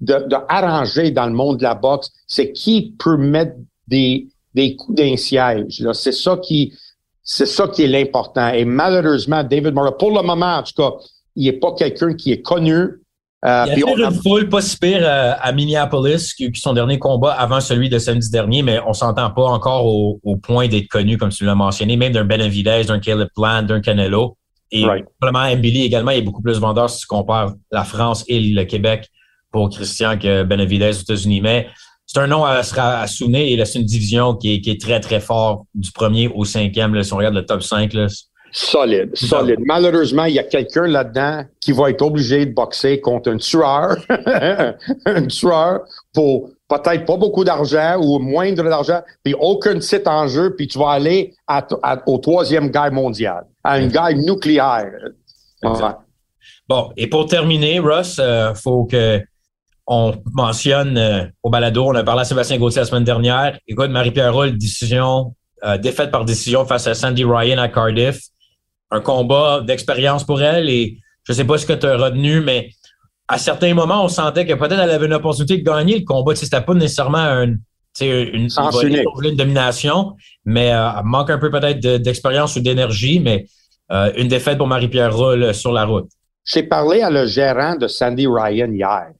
[0.02, 2.12] de, dans le monde de la boxe.
[2.28, 3.56] C'est qui peut mettre
[3.88, 5.84] des, des coups d'un siège.
[5.94, 6.78] C'est ça qui,
[7.24, 8.50] c'est ça qui est l'important.
[8.50, 10.92] Et malheureusement, David Morrell, pour le moment, en tout cas,
[11.36, 13.02] il n'est pas quelqu'un qui est connu.
[13.46, 16.74] Euh, il y a une foule pas si pire euh, à Minneapolis, qui, qui son
[16.74, 20.68] dernier combat avant celui de samedi dernier, mais on s'entend pas encore au, au point
[20.68, 24.36] d'être connu, comme tu l'as mentionné, même d'un Benavidez, d'un Caleb Plant, d'un Canelo.
[24.72, 24.86] Et
[25.20, 29.10] probablement Mbili également est beaucoup plus vendeur si tu compares la France et le Québec
[29.52, 31.42] pour Christian que Benavidez aux États-Unis.
[31.42, 31.68] Mais
[32.06, 35.00] c'est un nom à, à, souvenir et c'est une division qui est, qui est très,
[35.00, 36.94] très fort du premier au cinquième.
[36.94, 38.08] Là, si on regarde le top 5, là,
[38.52, 39.60] Solide, solide.
[39.66, 43.97] Malheureusement, il y a quelqu'un là-dedans qui va être obligé de boxer contre un tueur,
[45.06, 45.82] un tueur
[46.14, 50.80] pour peut-être pas beaucoup d'argent ou moindre d'argent, puis aucun site en jeu, puis tu
[50.80, 51.34] vas aller
[52.06, 54.91] au troisième guerre mondiale, à une guerre nucléaire.
[56.68, 59.22] Bon, et pour terminer, Russ, euh, faut que
[59.88, 63.58] on mentionne euh, au balado, on a parlé à Sébastien Gauthier la semaine dernière.
[63.68, 65.34] Écoute, Marie-Pierre Roll, décision,
[65.64, 68.20] euh, défaite par décision face à Sandy Ryan à Cardiff.
[68.92, 72.70] Un combat d'expérience pour elle et je sais pas ce que tu as retenu, mais
[73.28, 76.36] à certains moments, on sentait que peut-être elle avait une opportunité de gagner le combat.
[76.36, 77.60] C'était pas nécessairement un, une,
[78.02, 78.50] une,
[79.24, 80.16] une, domination,
[80.46, 83.46] mais euh, elle manque un peu peut-être d'expérience ou d'énergie, mais
[84.18, 86.10] une défaite pour Marie-Pierre Roll sur la route.
[86.46, 89.12] J'ai parlé à le gérant de Sandy Ryan hier.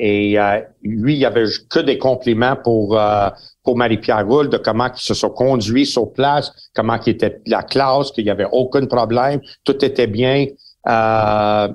[0.00, 3.30] Et euh, lui, il avait que des compliments pour euh,
[3.64, 7.62] pour Marie-Pierre Roule de comment ils se sont conduits sur place, comment il était la
[7.62, 10.46] classe, qu'il n'y avait aucun problème, tout était bien.
[10.86, 11.68] Euh,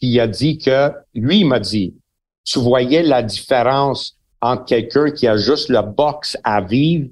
[0.00, 1.94] il a dit que lui, il m'a dit,
[2.44, 7.08] tu voyais la différence entre quelqu'un qui a juste le boxe à vivre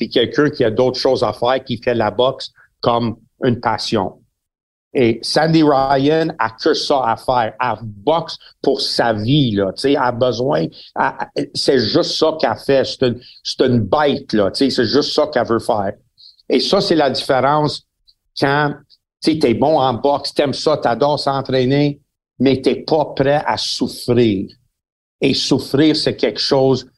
[0.00, 4.20] et quelqu'un qui a d'autres choses à faire, qui fait la boxe comme une passion.
[4.94, 7.54] Et Sandy Ryan a que ça à faire.
[7.60, 9.72] Elle boxe pour sa vie, là.
[9.74, 10.66] Tu sais, a besoin.
[11.54, 12.84] C'est juste ça qu'elle fait.
[12.84, 13.20] C'est une,
[13.60, 14.50] une bête, là.
[14.50, 15.92] Tu sais, c'est juste ça qu'elle veut faire.
[16.48, 17.82] Et ça, c'est la différence
[18.38, 18.74] quand,
[19.22, 22.00] tu t'es bon en boxe, t'aimes ça, t'adores s'entraîner,
[22.38, 24.48] mais t'es pas prêt à souffrir.
[25.20, 26.88] Et souffrir, c'est quelque chose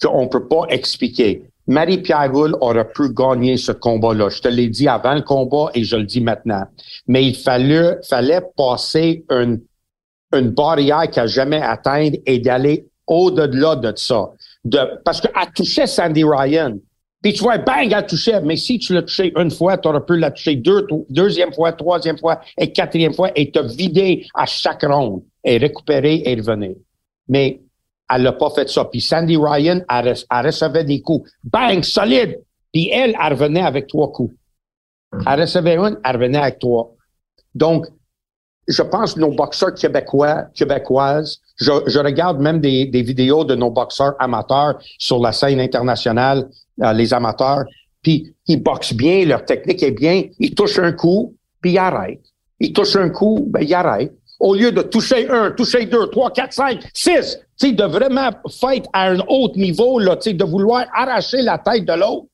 [0.00, 1.50] qu'on peut pas expliquer.
[1.66, 4.28] Marie-Pierre Roule aurait pu gagner ce combat-là.
[4.28, 6.64] Je te l'ai dit avant le combat et je le dis maintenant.
[7.08, 9.60] Mais il fallait, fallait passer une,
[10.32, 14.30] barrière qu'elle jamais atteinte et d'aller au-delà de ça.
[14.64, 16.76] De, parce qu'elle touchait Sandy Ryan.
[17.22, 18.40] Puis tu vois, bang, elle touchait.
[18.42, 21.72] Mais si tu l'as touché une fois, tu aurais pu la toucher deux, deuxième fois,
[21.72, 26.76] troisième fois et quatrième fois et te vider à chaque ronde et récupérer et revenir.
[27.28, 27.60] Mais
[28.12, 28.84] elle n'a pas fait ça.
[28.84, 30.14] Puis Sandy Ryan, elle,
[30.46, 31.30] recevait des coups.
[31.44, 32.40] Bang, solide.
[32.72, 34.34] Puis elle, elle revenait avec trois coups.
[35.26, 36.94] Elle recevait une, elle revenait avec trois.
[37.54, 37.86] Donc,
[38.68, 43.70] je pense que nos boxeurs québécois, québécoises, je, regarde même des, des, vidéos de nos
[43.70, 46.48] boxeurs amateurs sur la scène internationale,
[46.82, 47.64] euh, les amateurs,
[48.02, 52.26] puis ils boxent bien, leur technique est bien, ils touchent un coup, puis ils arrêtent.
[52.58, 56.30] Ils touchent un coup, ben ils arrêtent au lieu de toucher un, toucher deux, trois,
[56.30, 61.42] quatre, cinq, six, tu de vraiment faire à un haut niveau, là, de vouloir arracher
[61.42, 62.26] la tête de l'autre.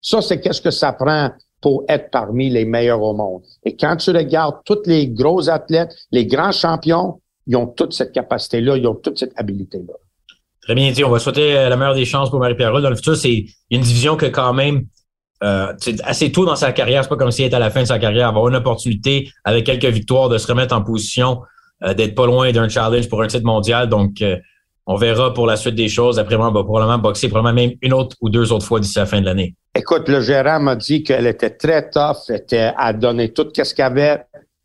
[0.00, 1.30] Ça, c'est qu'est-ce que ça prend
[1.60, 3.42] pour être parmi les meilleurs au monde.
[3.64, 8.12] Et quand tu regardes tous les gros athlètes, les grands champions, ils ont toute cette
[8.12, 9.94] capacité-là, ils ont toute cette habilité-là.
[10.62, 11.02] Très bien dit.
[11.02, 14.16] On va souhaiter la meilleure des chances pour Marie-Pierre Dans le futur, c'est une division
[14.16, 14.86] que quand même
[15.42, 15.72] euh,
[16.04, 17.98] assez tôt dans sa carrière, c'est pas comme s'il était à la fin de sa
[17.98, 21.42] carrière, avoir une opportunité avec quelques victoires de se remettre en position,
[21.84, 23.88] euh, d'être pas loin d'un challenge pour un titre mondial.
[23.88, 24.36] Donc, euh,
[24.86, 26.18] on verra pour la suite des choses.
[26.18, 29.06] Après on va probablement boxer probablement même une autre ou deux autres fois d'ici la
[29.06, 29.54] fin de l'année.
[29.74, 33.84] Écoute, le gérant m'a dit qu'elle était très tough, était à donner tout ce qu'elle
[33.84, 34.24] avait.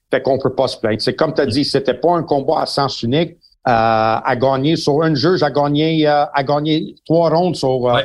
[0.10, 1.02] Fait qu'on peut pas se plaindre.
[1.02, 5.02] C'est comme tu as dit, c'était pas un combat à sens unique à gagner sur
[5.04, 8.02] un juge, à gagner, à euh, gagner trois rondes sur euh,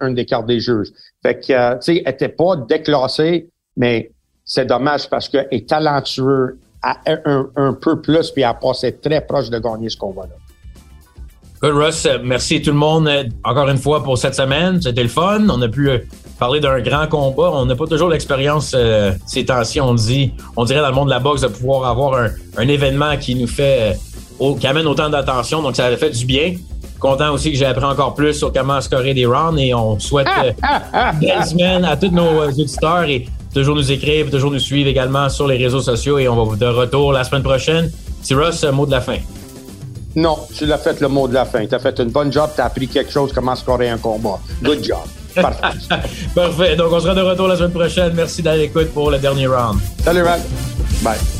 [0.00, 0.88] un des cartes des juges.
[1.22, 4.10] Fait que, euh, tu sais, elle était pas déclassée, mais
[4.44, 9.20] c'est dommage parce qu'elle est talentueux un, un, peu plus, puis elle a passé très
[9.20, 10.34] proche de gagner ce combat-là.
[11.60, 12.08] Good, Russ.
[12.22, 13.10] Merci tout le monde
[13.42, 14.80] encore une fois pour cette semaine.
[14.80, 15.44] C'était le fun.
[15.48, 15.90] On a pu
[16.38, 17.50] parler d'un grand combat.
[17.52, 18.76] On n'a pas toujours l'expérience
[19.26, 19.80] ces temps-ci.
[19.80, 22.28] On dit, on dirait dans le monde de la boxe de pouvoir avoir un,
[22.58, 23.98] un événement qui nous fait
[24.38, 25.62] qui amène autant d'attention.
[25.62, 26.54] Donc, ça a fait du bien.
[26.98, 30.26] Content aussi que j'ai appris encore plus sur comment scorer des rounds et on souhaite
[30.42, 30.52] euh,
[31.20, 35.28] belle semaine à tous nos euh, auditeurs et toujours nous écrire, toujours nous suivre également
[35.28, 37.90] sur les réseaux sociaux et on va vous de retour la semaine prochaine.
[38.20, 39.18] C'est Russ, mot de la fin.
[40.16, 41.64] Non, tu l'as fait le mot de la fin.
[41.66, 44.40] Tu as fait une bonne job, tu as appris quelque chose, comment scorer un combat.
[44.62, 44.98] Good job.
[45.34, 45.78] Parfait.
[46.34, 46.74] Parfait.
[46.76, 48.12] Donc, on sera de retour la semaine prochaine.
[48.14, 49.78] Merci d'aller l'écoute pour le dernier round.
[50.02, 50.40] Salut, Rad.
[51.02, 51.37] Bye.